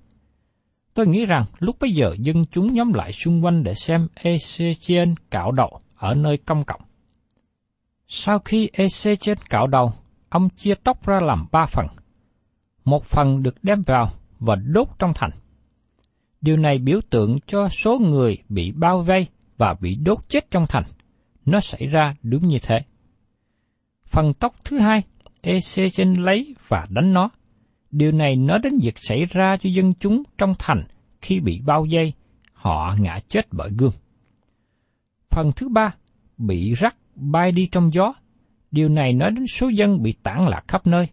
Tôi 0.93 1.08
nghĩ 1.08 1.26
rằng 1.26 1.46
lúc 1.60 1.76
bấy 1.80 1.91
giờ 1.91 2.15
dân 2.20 2.46
chúng 2.46 2.74
nhóm 2.74 2.93
lại 2.93 3.12
xung 3.12 3.46
quanh 3.46 3.63
để 3.63 3.74
xem 3.74 4.08
Ê 4.15 4.38
trên 4.82 5.15
cạo 5.32 5.52
đầu 5.52 5.80
ở 5.96 6.13
nơi 6.13 6.38
công 6.38 6.63
cộng. 6.63 6.82
Sau 8.08 8.39
khi 8.39 8.70
Ê 8.74 8.88
trên 9.20 9.38
cạo 9.50 9.67
đầu, 9.67 9.93
ông 10.30 10.50
chia 10.50 10.76
tóc 10.84 11.06
ra 11.06 11.20
làm 11.22 11.48
ba 11.52 11.65
phần. 11.65 11.88
Một 12.88 13.04
phần 13.04 13.43
được 13.43 13.63
đem 13.63 13.82
vào 13.82 14.10
và 14.39 14.56
đốt 14.56 14.88
trong 15.00 15.12
thành. 15.15 15.30
Điều 16.41 16.58
này 16.58 16.78
biểu 16.78 17.00
tượng 17.10 17.39
cho 17.47 17.69
số 17.69 18.00
người 18.00 18.38
bị 18.50 18.71
bao 18.71 19.02
vây 19.02 19.28
và 19.58 19.76
bị 19.82 19.95
đốt 19.95 20.30
chết 20.30 20.52
trong 20.52 20.65
thành. 20.69 20.84
Nó 21.45 21.60
xảy 21.60 21.88
ra 21.88 22.15
đúng 22.23 22.47
như 22.47 22.58
thế. 22.62 22.80
Phần 24.06 24.34
tóc 24.34 24.56
thứ 24.63 24.80
hai, 24.80 25.04
Ezechen 25.43 26.21
lấy 26.21 26.56
và 26.67 26.88
đánh 26.89 27.13
nó. 27.13 27.30
Điều 27.91 28.12
này 28.12 28.36
nói 28.36 28.60
đến 28.63 28.73
việc 28.82 28.97
xảy 28.97 29.26
ra 29.26 29.58
cho 29.58 29.69
dân 29.69 29.93
chúng 29.93 30.23
trong 30.38 30.54
thành 30.60 30.84
khi 31.21 31.39
bị 31.39 31.62
bao 31.65 31.88
vây, 31.91 32.13
họ 32.54 32.95
ngã 33.00 33.19
chết 33.30 33.47
bởi 33.52 33.69
gươm. 33.78 33.91
Phần 35.30 35.52
thứ 35.56 35.69
ba, 35.69 35.93
bị 36.38 36.73
rắc 36.73 36.95
bay 37.15 37.52
đi 37.52 37.67
trong 37.71 37.93
gió. 37.93 38.13
Điều 38.71 38.89
này 38.89 39.13
nói 39.13 39.32
đến 39.32 39.47
số 39.47 39.67
dân 39.67 40.04
bị 40.04 40.13
tản 40.23 40.47
lạc 40.47 40.63
khắp 40.67 40.88
nơi, 40.88 41.08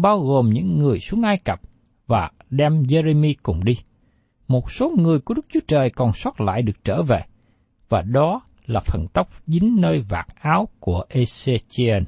bao 0.00 0.20
gồm 0.20 0.50
những 0.50 0.78
người 0.78 0.98
xuống 1.00 1.22
Ai 1.22 1.38
Cập 1.38 1.60
và 2.06 2.30
đem 2.50 2.82
Jeremy 2.82 3.34
cùng 3.42 3.64
đi. 3.64 3.74
Một 4.48 4.72
số 4.72 4.92
người 4.98 5.18
của 5.18 5.34
Đức 5.34 5.46
Chúa 5.48 5.60
Trời 5.68 5.90
còn 5.90 6.12
sót 6.12 6.40
lại 6.40 6.62
được 6.62 6.84
trở 6.84 7.02
về, 7.02 7.20
và 7.88 8.02
đó 8.02 8.40
là 8.66 8.80
phần 8.80 9.06
tóc 9.12 9.28
dính 9.46 9.76
nơi 9.80 10.00
vạt 10.08 10.26
áo 10.40 10.68
của 10.80 11.04
Ezechiel. 11.10 12.04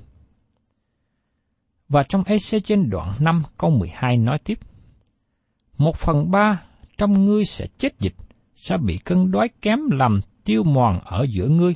Và 1.89 2.03
trong 2.03 2.23
Ezechiel 2.23 2.89
đoạn 2.89 3.13
5 3.21 3.43
câu 3.59 3.71
12 3.71 4.17
nói 4.17 4.39
tiếp, 4.45 4.59
Một 5.79 5.97
phần 5.97 6.31
ba 6.31 6.63
trong 6.99 7.25
ngươi 7.25 7.45
sẽ 7.45 7.67
chết 7.79 7.99
dịch, 7.99 8.15
sẽ 8.57 8.77
bị 8.77 8.99
cơn 8.99 9.31
đói 9.31 9.49
kém 9.63 9.79
làm 9.91 10.21
tiêu 10.45 10.63
mòn 10.65 10.99
ở 11.05 11.27
giữa 11.31 11.49
ngươi. 11.49 11.75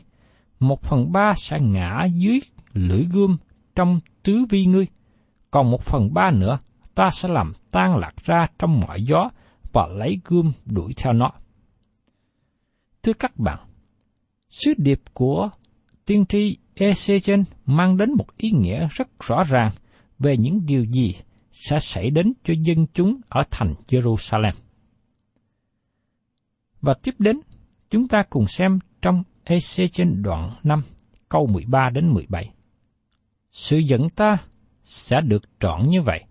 Một 0.61 0.83
phần 0.83 1.13
ba 1.13 1.33
sẽ 1.37 1.61
ngã 1.61 2.05
dưới 2.05 2.41
lưỡi 2.73 3.05
gươm 3.13 3.37
trong 3.75 4.01
tứ 4.23 4.45
vi 4.51 4.67
ngươi. 4.67 4.87
Còn 5.55 5.71
một 5.71 5.83
phần 5.83 6.15
ba 6.15 6.31
nữa, 6.31 6.59
ta 6.95 7.11
sẽ 7.13 7.29
làm 7.29 7.53
tan 7.71 7.97
lạc 7.97 8.15
ra 8.25 8.47
trong 8.59 8.81
mọi 8.81 9.03
gió 9.03 9.31
và 9.73 9.87
lấy 9.87 10.21
gươm 10.25 10.53
đuổi 10.65 10.93
theo 10.97 11.13
nó. 11.13 11.31
Thưa 13.03 13.13
các 13.13 13.39
bạn, 13.39 13.59
sứ 14.51 14.75
điệp 14.77 15.01
của 15.13 15.51
tiên 16.07 16.25
tri 16.27 16.57
Ezechen 16.75 17.45
mang 17.67 17.97
đến 17.97 18.13
một 18.19 18.37
ý 18.37 18.51
nghĩa 18.51 18.89
rất 18.91 19.09
rõ 19.27 19.43
ràng 19.49 19.71
về 20.19 20.37
những 20.39 20.67
điều 20.67 20.85
gì 20.85 21.15
sẽ 21.53 21.79
xảy 21.81 22.11
đến 22.11 22.33
cho 22.45 22.55
dân 22.63 22.87
chúng 22.93 23.21
ở 23.29 23.43
thành 23.51 23.75
Jerusalem. 23.89 24.53
Và 26.81 26.95
tiếp 27.03 27.15
đến, 27.19 27.41
chúng 27.91 28.09
ta 28.09 28.23
cùng 28.31 28.47
xem 28.47 28.79
trong 29.03 29.23
Ezechen 29.45 30.23
đoạn 30.23 30.57
5, 30.63 30.81
câu 31.29 31.47
13 31.47 31.91
đến 31.95 32.09
17. 32.15 32.51
Sự 33.51 33.79
giận 33.79 34.09
ta 34.09 34.39
sẽ 34.85 35.21
được 35.21 35.43
trọn 35.61 35.89
như 35.89 36.03
vậy, 36.03 36.25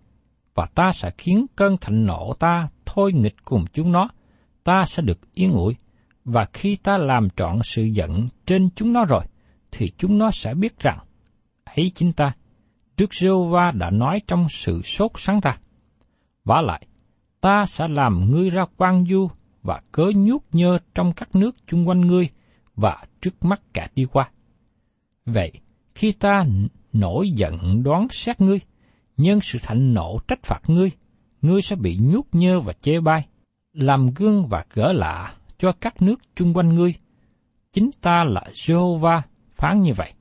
và 0.54 0.66
ta 0.74 0.90
sẽ 0.92 1.10
khiến 1.18 1.46
cơn 1.56 1.76
thịnh 1.76 2.06
nộ 2.06 2.34
ta 2.38 2.68
thôi 2.86 3.12
nghịch 3.12 3.36
cùng 3.44 3.64
chúng 3.72 3.92
nó, 3.92 4.08
ta 4.64 4.82
sẽ 4.86 5.02
được 5.02 5.18
yên 5.32 5.52
ủi, 5.52 5.76
và 6.24 6.46
khi 6.52 6.76
ta 6.76 6.98
làm 6.98 7.28
trọn 7.36 7.58
sự 7.64 7.82
giận 7.82 8.28
trên 8.46 8.68
chúng 8.76 8.92
nó 8.92 9.04
rồi, 9.04 9.24
thì 9.72 9.92
chúng 9.98 10.18
nó 10.18 10.30
sẽ 10.30 10.54
biết 10.54 10.78
rằng, 10.78 10.98
ấy 11.64 11.92
chính 11.94 12.12
ta, 12.12 12.32
Đức 12.96 13.14
giê 13.14 13.28
va 13.50 13.70
đã 13.70 13.90
nói 13.90 14.20
trong 14.26 14.46
sự 14.50 14.82
sốt 14.82 15.10
sáng 15.16 15.40
ta. 15.40 15.58
Vả 16.44 16.60
lại, 16.60 16.86
ta 17.40 17.64
sẽ 17.66 17.88
làm 17.88 18.30
ngươi 18.30 18.50
ra 18.50 18.64
quan 18.76 19.04
du 19.10 19.28
và 19.62 19.82
cớ 19.92 20.10
nhuốc 20.16 20.44
nhơ 20.52 20.78
trong 20.94 21.12
các 21.12 21.36
nước 21.36 21.56
chung 21.66 21.88
quanh 21.88 22.00
ngươi 22.00 22.28
và 22.76 23.04
trước 23.20 23.44
mắt 23.44 23.60
cả 23.74 23.88
đi 23.94 24.04
qua. 24.04 24.30
Vậy, 25.26 25.52
khi 25.94 26.12
ta 26.12 26.44
nổi 26.94 27.30
giận 27.30 27.82
đoán 27.82 28.06
xét 28.10 28.40
ngươi, 28.40 28.60
nhân 29.16 29.40
sự 29.40 29.58
thạnh 29.62 29.94
nộ 29.94 30.18
trách 30.28 30.42
phạt 30.42 30.60
ngươi, 30.66 30.90
ngươi 31.42 31.62
sẽ 31.62 31.76
bị 31.76 31.98
nhút 32.00 32.26
nhơ 32.32 32.60
và 32.60 32.72
chê 32.72 33.00
bai, 33.00 33.26
làm 33.72 34.10
gương 34.14 34.46
và 34.46 34.64
gỡ 34.74 34.92
lạ 34.92 35.34
cho 35.58 35.72
các 35.80 36.02
nước 36.02 36.20
chung 36.36 36.54
quanh 36.54 36.74
ngươi. 36.74 36.94
Chính 37.72 37.90
ta 38.00 38.24
là 38.24 38.42
Jehovah 38.52 39.20
phán 39.54 39.82
như 39.82 39.92
vậy. 39.96 40.12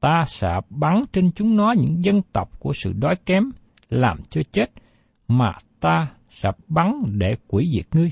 Ta 0.00 0.24
sẽ 0.26 0.60
bắn 0.70 1.02
trên 1.12 1.32
chúng 1.32 1.56
nó 1.56 1.74
những 1.78 2.04
dân 2.04 2.22
tộc 2.32 2.60
của 2.60 2.72
sự 2.72 2.92
đói 2.92 3.16
kém, 3.16 3.50
làm 3.88 4.18
cho 4.30 4.40
chết, 4.52 4.66
mà 5.28 5.52
ta 5.80 6.08
sẽ 6.28 6.48
bắn 6.68 7.02
để 7.18 7.36
quỷ 7.48 7.70
diệt 7.74 7.94
ngươi. 7.94 8.10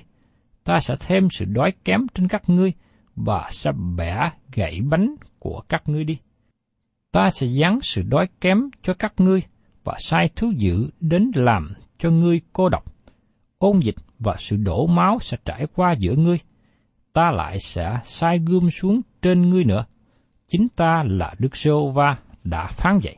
Ta 0.65 0.79
sẽ 0.79 0.97
thêm 1.01 1.31
sự 1.31 1.45
đói 1.45 1.73
kém 1.85 2.01
trên 2.15 2.29
các 2.29 2.51
ngươi, 2.51 2.73
và 3.17 3.49
sẽ 3.51 3.71
bẻ 3.97 4.31
gãy 4.53 4.81
bánh 4.91 5.15
của 5.39 5.63
các 5.69 5.89
ngươi 5.89 6.05
đi. 6.05 6.19
Ta 7.13 7.31
sẽ 7.31 7.47
giáng 7.47 7.79
sự 7.83 8.03
đói 8.09 8.29
kém 8.41 8.59
cho 8.83 8.95
các 8.95 9.13
ngươi, 9.19 9.43
và 9.85 9.97
sai 9.99 10.29
thú 10.37 10.53
dữ 10.57 10.91
đến 11.01 11.31
làm 11.35 11.75
cho 11.99 12.11
ngươi 12.11 12.41
cô 12.53 12.69
độc. 12.69 12.85
Ôn 13.59 13.81
dịch 13.81 13.95
và 14.19 14.37
sự 14.39 14.57
đổ 14.57 14.87
máu 14.87 15.19
sẽ 15.21 15.37
trải 15.45 15.67
qua 15.75 15.93
giữa 15.99 16.15
ngươi. 16.15 16.39
Ta 17.13 17.31
lại 17.31 17.59
sẽ 17.59 17.99
sai 18.05 18.39
gươm 18.39 18.71
xuống 18.71 19.01
trên 19.23 19.49
ngươi 19.49 19.65
nữa. 19.65 19.85
Chính 20.49 20.69
ta 20.77 21.05
là 21.07 21.35
Đức 21.39 21.57
giê 21.57 21.71
va 21.95 22.19
đã 22.45 22.67
phán 22.67 23.01
vậy. 23.03 23.17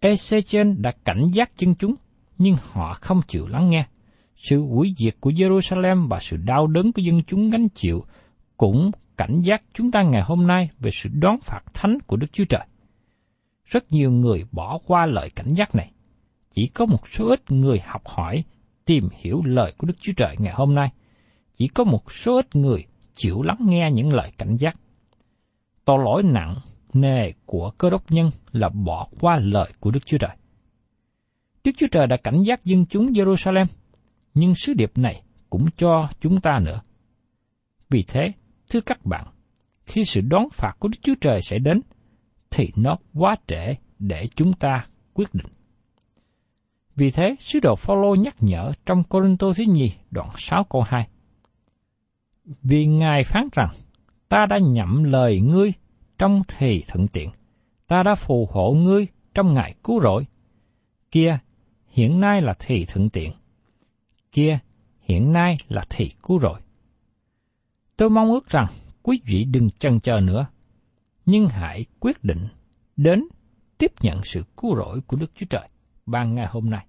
Ezechen 0.00 0.82
đã 0.82 0.92
cảnh 1.04 1.26
giác 1.32 1.58
dân 1.58 1.74
chúng, 1.74 1.94
nhưng 2.38 2.54
họ 2.72 2.92
không 3.00 3.20
chịu 3.28 3.46
lắng 3.46 3.70
nghe. 3.70 3.86
Sự 4.36 4.60
hủy 4.60 4.94
diệt 4.98 5.16
của 5.20 5.30
Jerusalem 5.30 6.08
và 6.08 6.20
sự 6.20 6.36
đau 6.36 6.66
đớn 6.66 6.92
của 6.92 7.02
dân 7.02 7.22
chúng 7.22 7.50
gánh 7.50 7.68
chịu 7.68 8.04
cũng 8.56 8.90
cảnh 9.16 9.40
giác 9.44 9.62
chúng 9.72 9.90
ta 9.90 10.02
ngày 10.02 10.22
hôm 10.22 10.46
nay 10.46 10.70
về 10.80 10.90
sự 10.90 11.10
đón 11.12 11.36
phạt 11.42 11.62
thánh 11.74 11.98
của 12.06 12.16
Đức 12.16 12.26
Chúa 12.32 12.44
Trời. 12.44 12.66
Rất 13.64 13.92
nhiều 13.92 14.10
người 14.10 14.44
bỏ 14.52 14.78
qua 14.86 15.06
lời 15.06 15.28
cảnh 15.36 15.54
giác 15.54 15.74
này. 15.74 15.92
Chỉ 16.50 16.66
có 16.66 16.86
một 16.86 17.08
số 17.08 17.28
ít 17.28 17.50
người 17.50 17.80
học 17.84 18.02
hỏi, 18.06 18.44
tìm 18.84 19.08
hiểu 19.12 19.42
lời 19.44 19.72
của 19.78 19.86
Đức 19.86 19.94
Chúa 20.00 20.12
Trời 20.16 20.36
ngày 20.38 20.54
hôm 20.54 20.74
nay. 20.74 20.88
Chỉ 21.56 21.68
có 21.68 21.84
một 21.84 22.12
số 22.12 22.36
ít 22.36 22.56
người 22.56 22.84
chịu 23.14 23.42
lắng 23.42 23.58
nghe 23.60 23.90
những 23.92 24.12
lời 24.12 24.32
cảnh 24.38 24.56
giác. 24.56 24.76
Tội 25.84 25.98
lỗi 26.04 26.22
nặng 26.22 26.56
nề 26.92 27.32
của 27.46 27.70
cơ 27.78 27.90
đốc 27.90 28.10
nhân 28.10 28.30
là 28.52 28.68
bỏ 28.68 29.08
qua 29.20 29.38
lời 29.42 29.72
của 29.80 29.90
Đức 29.90 30.06
Chúa 30.06 30.18
Trời. 30.18 30.36
Đức 31.64 31.72
Chúa 31.78 31.86
Trời 31.90 32.06
đã 32.06 32.16
cảnh 32.16 32.42
giác 32.42 32.64
dân 32.64 32.86
chúng 32.86 33.06
Jerusalem, 33.06 33.66
nhưng 34.34 34.54
sứ 34.54 34.74
điệp 34.74 34.98
này 34.98 35.22
cũng 35.50 35.66
cho 35.76 36.08
chúng 36.20 36.40
ta 36.40 36.58
nữa. 36.58 36.80
Vì 37.90 38.02
thế, 38.08 38.32
thưa 38.72 38.80
các 38.80 39.06
bạn, 39.06 39.26
khi 39.86 40.04
sự 40.04 40.20
đón 40.20 40.48
phạt 40.52 40.72
của 40.78 40.88
Đức 40.88 40.98
Chúa 41.02 41.14
Trời 41.20 41.40
sẽ 41.42 41.58
đến, 41.58 41.80
thì 42.50 42.72
nó 42.76 42.96
quá 43.14 43.36
trễ 43.46 43.74
để 43.98 44.28
chúng 44.34 44.52
ta 44.52 44.86
quyết 45.14 45.34
định. 45.34 45.46
Vì 46.96 47.10
thế, 47.10 47.36
sứ 47.38 47.60
đồ 47.60 47.76
Phaolô 47.76 48.14
nhắc 48.14 48.36
nhở 48.40 48.72
trong 48.86 49.04
Corinto 49.04 49.52
thứ 49.52 49.64
nhì 49.68 49.92
đoạn 50.10 50.28
6 50.36 50.64
câu 50.64 50.82
2. 50.82 51.08
Vì 52.44 52.86
Ngài 52.86 53.24
phán 53.24 53.48
rằng, 53.52 53.70
ta 54.28 54.46
đã 54.50 54.58
nhậm 54.58 55.04
lời 55.04 55.40
ngươi 55.40 55.72
trong 56.18 56.42
thì 56.48 56.84
thuận 56.88 57.08
tiện, 57.08 57.30
ta 57.86 58.02
đã 58.02 58.14
phù 58.14 58.48
hộ 58.52 58.72
ngươi 58.72 59.06
trong 59.34 59.54
ngày 59.54 59.74
cứu 59.84 60.00
rỗi. 60.00 60.26
Kia, 61.10 61.38
hiện 61.88 62.20
nay 62.20 62.42
là 62.42 62.54
thì 62.58 62.84
thuận 62.84 63.10
tiện. 63.10 63.32
Kia, 64.32 64.58
hiện 65.00 65.32
nay 65.32 65.56
là 65.68 65.84
thì 65.90 66.10
cứu 66.22 66.40
rỗi. 66.40 66.60
Tôi 67.96 68.10
mong 68.10 68.32
ước 68.32 68.48
rằng 68.48 68.66
quý 69.02 69.20
vị 69.24 69.44
đừng 69.44 69.70
chần 69.70 70.00
chờ 70.00 70.20
nữa, 70.20 70.46
nhưng 71.26 71.48
hãy 71.48 71.86
quyết 72.00 72.24
định 72.24 72.46
đến 72.96 73.24
tiếp 73.78 73.92
nhận 74.00 74.20
sự 74.24 74.42
cứu 74.56 74.76
rỗi 74.76 75.00
của 75.00 75.16
Đức 75.16 75.30
Chúa 75.34 75.46
Trời 75.50 75.68
ban 76.06 76.34
ngày 76.34 76.46
hôm 76.50 76.70
nay. 76.70 76.86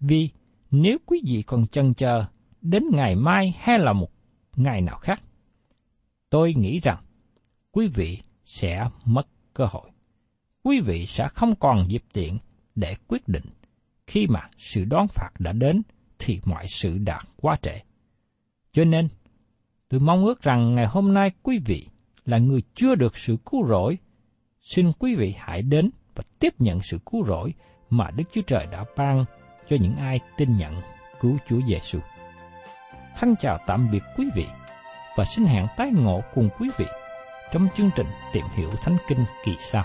Vì 0.00 0.30
nếu 0.70 0.98
quý 1.06 1.20
vị 1.26 1.42
còn 1.42 1.66
chần 1.66 1.94
chờ 1.94 2.24
đến 2.62 2.82
ngày 2.92 3.16
mai 3.16 3.54
hay 3.58 3.78
là 3.78 3.92
một 3.92 4.10
ngày 4.56 4.80
nào 4.80 4.98
khác, 4.98 5.22
tôi 6.30 6.54
nghĩ 6.56 6.80
rằng 6.80 7.04
quý 7.72 7.86
vị 7.86 8.18
sẽ 8.44 8.88
mất 9.04 9.26
cơ 9.54 9.66
hội. 9.70 9.90
Quý 10.62 10.80
vị 10.80 11.06
sẽ 11.06 11.28
không 11.28 11.54
còn 11.56 11.88
dịp 11.88 12.04
tiện 12.12 12.38
để 12.74 12.96
quyết 13.08 13.28
định 13.28 13.44
khi 14.06 14.26
mà 14.26 14.40
sự 14.58 14.84
đón 14.84 15.06
phạt 15.08 15.30
đã 15.38 15.52
đến 15.52 15.82
thì 16.18 16.40
mọi 16.44 16.66
sự 16.68 16.98
đã 16.98 17.20
quá 17.36 17.56
trễ. 17.62 17.80
Cho 18.72 18.84
nên, 18.84 19.08
tôi 19.88 20.00
mong 20.00 20.24
ước 20.24 20.42
rằng 20.42 20.74
ngày 20.74 20.86
hôm 20.86 21.14
nay 21.14 21.30
quý 21.42 21.58
vị 21.64 21.86
là 22.24 22.38
người 22.38 22.62
chưa 22.74 22.94
được 22.94 23.16
sự 23.16 23.36
cứu 23.50 23.66
rỗi, 23.66 23.98
xin 24.62 24.92
quý 24.98 25.14
vị 25.14 25.34
hãy 25.38 25.62
đến 25.62 25.90
và 26.14 26.22
tiếp 26.38 26.54
nhận 26.58 26.80
sự 26.82 26.98
cứu 27.10 27.24
rỗi 27.24 27.54
mà 27.90 28.10
Đức 28.10 28.24
Chúa 28.32 28.40
Trời 28.46 28.66
đã 28.72 28.84
ban 28.96 29.24
cho 29.68 29.76
những 29.80 29.96
ai 29.96 30.20
tin 30.36 30.56
nhận 30.56 30.74
cứu 31.20 31.36
Chúa 31.48 31.60
Giêsu. 31.66 31.98
thân 33.16 33.34
chào 33.40 33.58
tạm 33.66 33.90
biệt 33.92 34.02
quý 34.16 34.26
vị 34.34 34.46
và 35.16 35.24
xin 35.24 35.44
hẹn 35.44 35.66
tái 35.76 35.90
ngộ 35.90 36.20
cùng 36.34 36.48
quý 36.58 36.68
vị 36.78 36.86
trong 37.52 37.68
chương 37.74 37.90
trình 37.96 38.06
tìm 38.32 38.44
hiểu 38.56 38.70
Thánh 38.82 38.96
Kinh 39.08 39.24
kỳ 39.44 39.52
sau. 39.58 39.84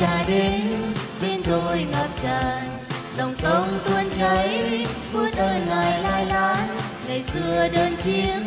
Cha 0.00 0.24
đến, 0.28 0.92
trên 1.20 1.42
tôi 1.42 1.86
ngập 1.92 2.08
tràn. 2.22 2.78
Dòng 3.18 3.34
sông 3.42 3.78
tuôn 3.84 4.10
chảy 4.18 4.86
phút 5.12 5.36
ơn 5.36 5.66
ngài 5.68 6.02
lai 6.02 6.26
láng 6.26 6.78
ngày 7.08 7.24
xưa 7.34 7.68
đơn 7.72 7.96
chiếc, 8.04 8.40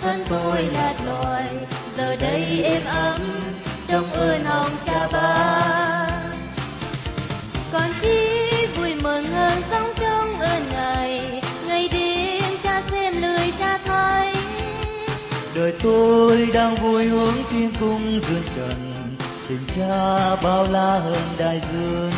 thân 0.00 0.24
tôi 0.28 0.62
lạc 0.62 0.94
loài 1.06 1.48
giờ 1.96 2.16
đây 2.16 2.62
êm 2.64 2.84
ấm, 2.84 3.20
trong 3.86 4.10
ơn 4.12 4.44
hồng 4.44 4.72
cha 4.86 5.08
ba. 5.12 6.06
Con 7.72 7.90
chi 8.00 8.48
vui 8.76 8.94
mừng 9.02 9.24
hơn 9.24 9.62
sống 9.70 9.92
trong 9.96 10.40
ơn 10.40 10.62
ngài. 10.72 11.42
Ngày 11.66 11.88
đêm 11.92 12.52
cha 12.62 12.82
xem 12.90 13.22
lời 13.22 13.52
cha 13.58 13.78
thánh 13.84 14.34
đời 15.58 15.72
tôi 15.82 16.48
đang 16.54 16.74
vui 16.74 17.04
hướng 17.04 17.34
thiên 17.50 17.70
cung 17.80 18.20
dương 18.20 18.42
trần 18.56 18.87
tình 19.48 19.66
cha 19.76 20.36
bao 20.42 20.66
la 20.70 20.98
hơn 20.98 21.28
đại 21.38 21.60
dương. 21.72 22.12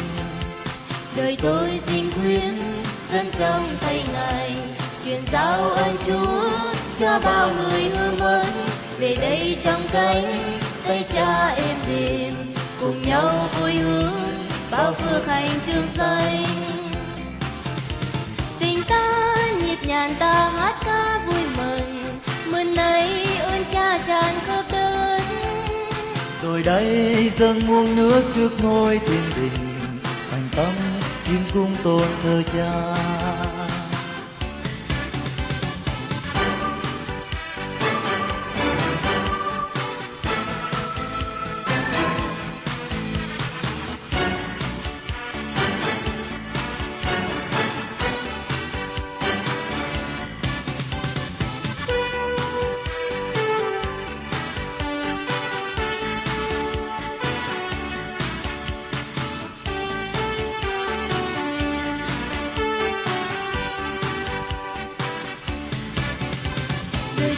Đời 1.16 1.36
tôi 1.42 1.80
xin 1.86 2.10
khuyên, 2.12 2.62
dân 3.12 3.30
trong 3.38 3.76
tay 3.80 4.04
ngài, 4.12 4.56
truyền 5.04 5.20
giao 5.32 5.62
ơn 5.62 5.96
chúa 6.06 6.50
cho 6.98 7.20
bao 7.24 7.50
người 7.54 7.82
hương 7.82 8.18
mến 8.18 8.46
về 8.98 9.16
đây 9.20 9.58
trong 9.62 9.82
cánh 9.92 10.58
tay 10.86 11.04
cha 11.12 11.46
êm 11.46 11.76
đềm, 11.88 12.34
cùng 12.80 13.02
nhau 13.02 13.48
vui 13.60 13.72
hướng 13.72 14.20
bao 14.70 14.92
phước 14.92 15.26
hành 15.26 15.60
trường 15.66 15.86
xanh 15.96 16.44
tình 18.58 18.82
ta 18.88 19.36
nhịp 19.62 19.78
nhàng 19.86 20.14
ta 20.18 20.50
hát 20.56 20.76
ca 20.84 21.20
vui 21.26 21.42
mừng 21.56 22.04
mừng 22.52 22.74
nay 22.74 23.26
ơn 23.42 23.64
cha 23.72 23.98
tràn 24.06 24.38
khắp 24.46 24.64
đất 24.72 25.20
rồi 26.42 26.62
đây 26.62 27.33
dâng 27.38 27.61
muôn 27.66 27.96
nước 27.96 28.22
trước 28.35 28.50
ngôi 28.62 28.98
thiên 28.98 29.22
đình, 29.37 29.53
thành 30.31 30.48
tâm 30.57 30.72
kim 31.24 31.40
cung 31.55 31.76
tôn 31.85 32.09
thờ 32.22 32.42
cha. 32.53 32.96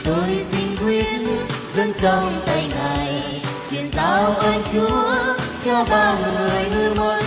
Tôi 0.04 0.46
xin 0.52 0.76
quyến 0.76 1.26
dâng 1.76 1.92
trong 2.00 2.40
tay 2.46 2.70
ngài. 2.74 3.42
Truyền 3.70 3.90
giao 3.92 4.26
ơn 4.26 4.62
chúa 4.72 5.16
cho 5.64 5.84
bao 5.90 6.18
người 6.18 6.64
hư 6.70 6.94
muốn 6.94 7.24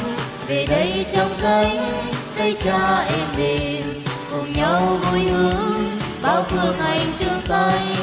về 0.47 0.65
đây 0.65 1.05
trong 1.13 1.35
cánh 1.41 1.91
tay 2.37 2.55
cha 2.63 2.97
em 2.99 3.27
đêm 3.37 4.03
cùng 4.31 4.53
nhau 4.53 4.99
vui 5.11 5.19
hướng 5.19 5.99
bao 6.21 6.43
phước 6.43 6.77
hành 6.79 7.11
trường 7.19 7.41
xanh 7.47 7.95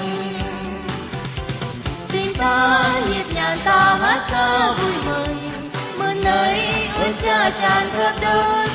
Xin 2.09 2.35
ta 2.35 2.93
nhịp 3.09 3.35
nhàng 3.35 3.59
ta 3.65 3.99
hát 4.01 4.27
ca 4.31 4.75
vui 4.83 4.93
mừng 5.07 5.71
mừng 5.99 6.25
nơi 6.25 6.61
ơn 7.03 7.15
cha 7.23 7.51
tràn 7.61 7.91
thật 7.97 8.13
đất. 8.21 8.67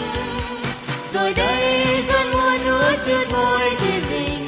Rồi 1.13 1.33
đây 1.33 1.85
dân 2.07 2.31
muôn 2.31 2.65
núa 2.65 2.91
chưa 3.05 3.25
ngôi 3.31 3.75
thiên 3.79 4.01
đình 4.09 4.46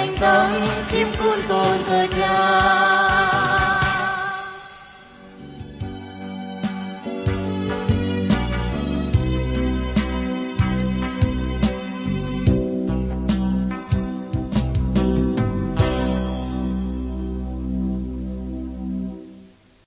thành 0.00 0.16
tới 0.20 0.68
kim 0.92 1.08
cun 1.18 1.42
tôn 1.48 1.84
thờ 1.86 2.06
cha. 2.16 3.59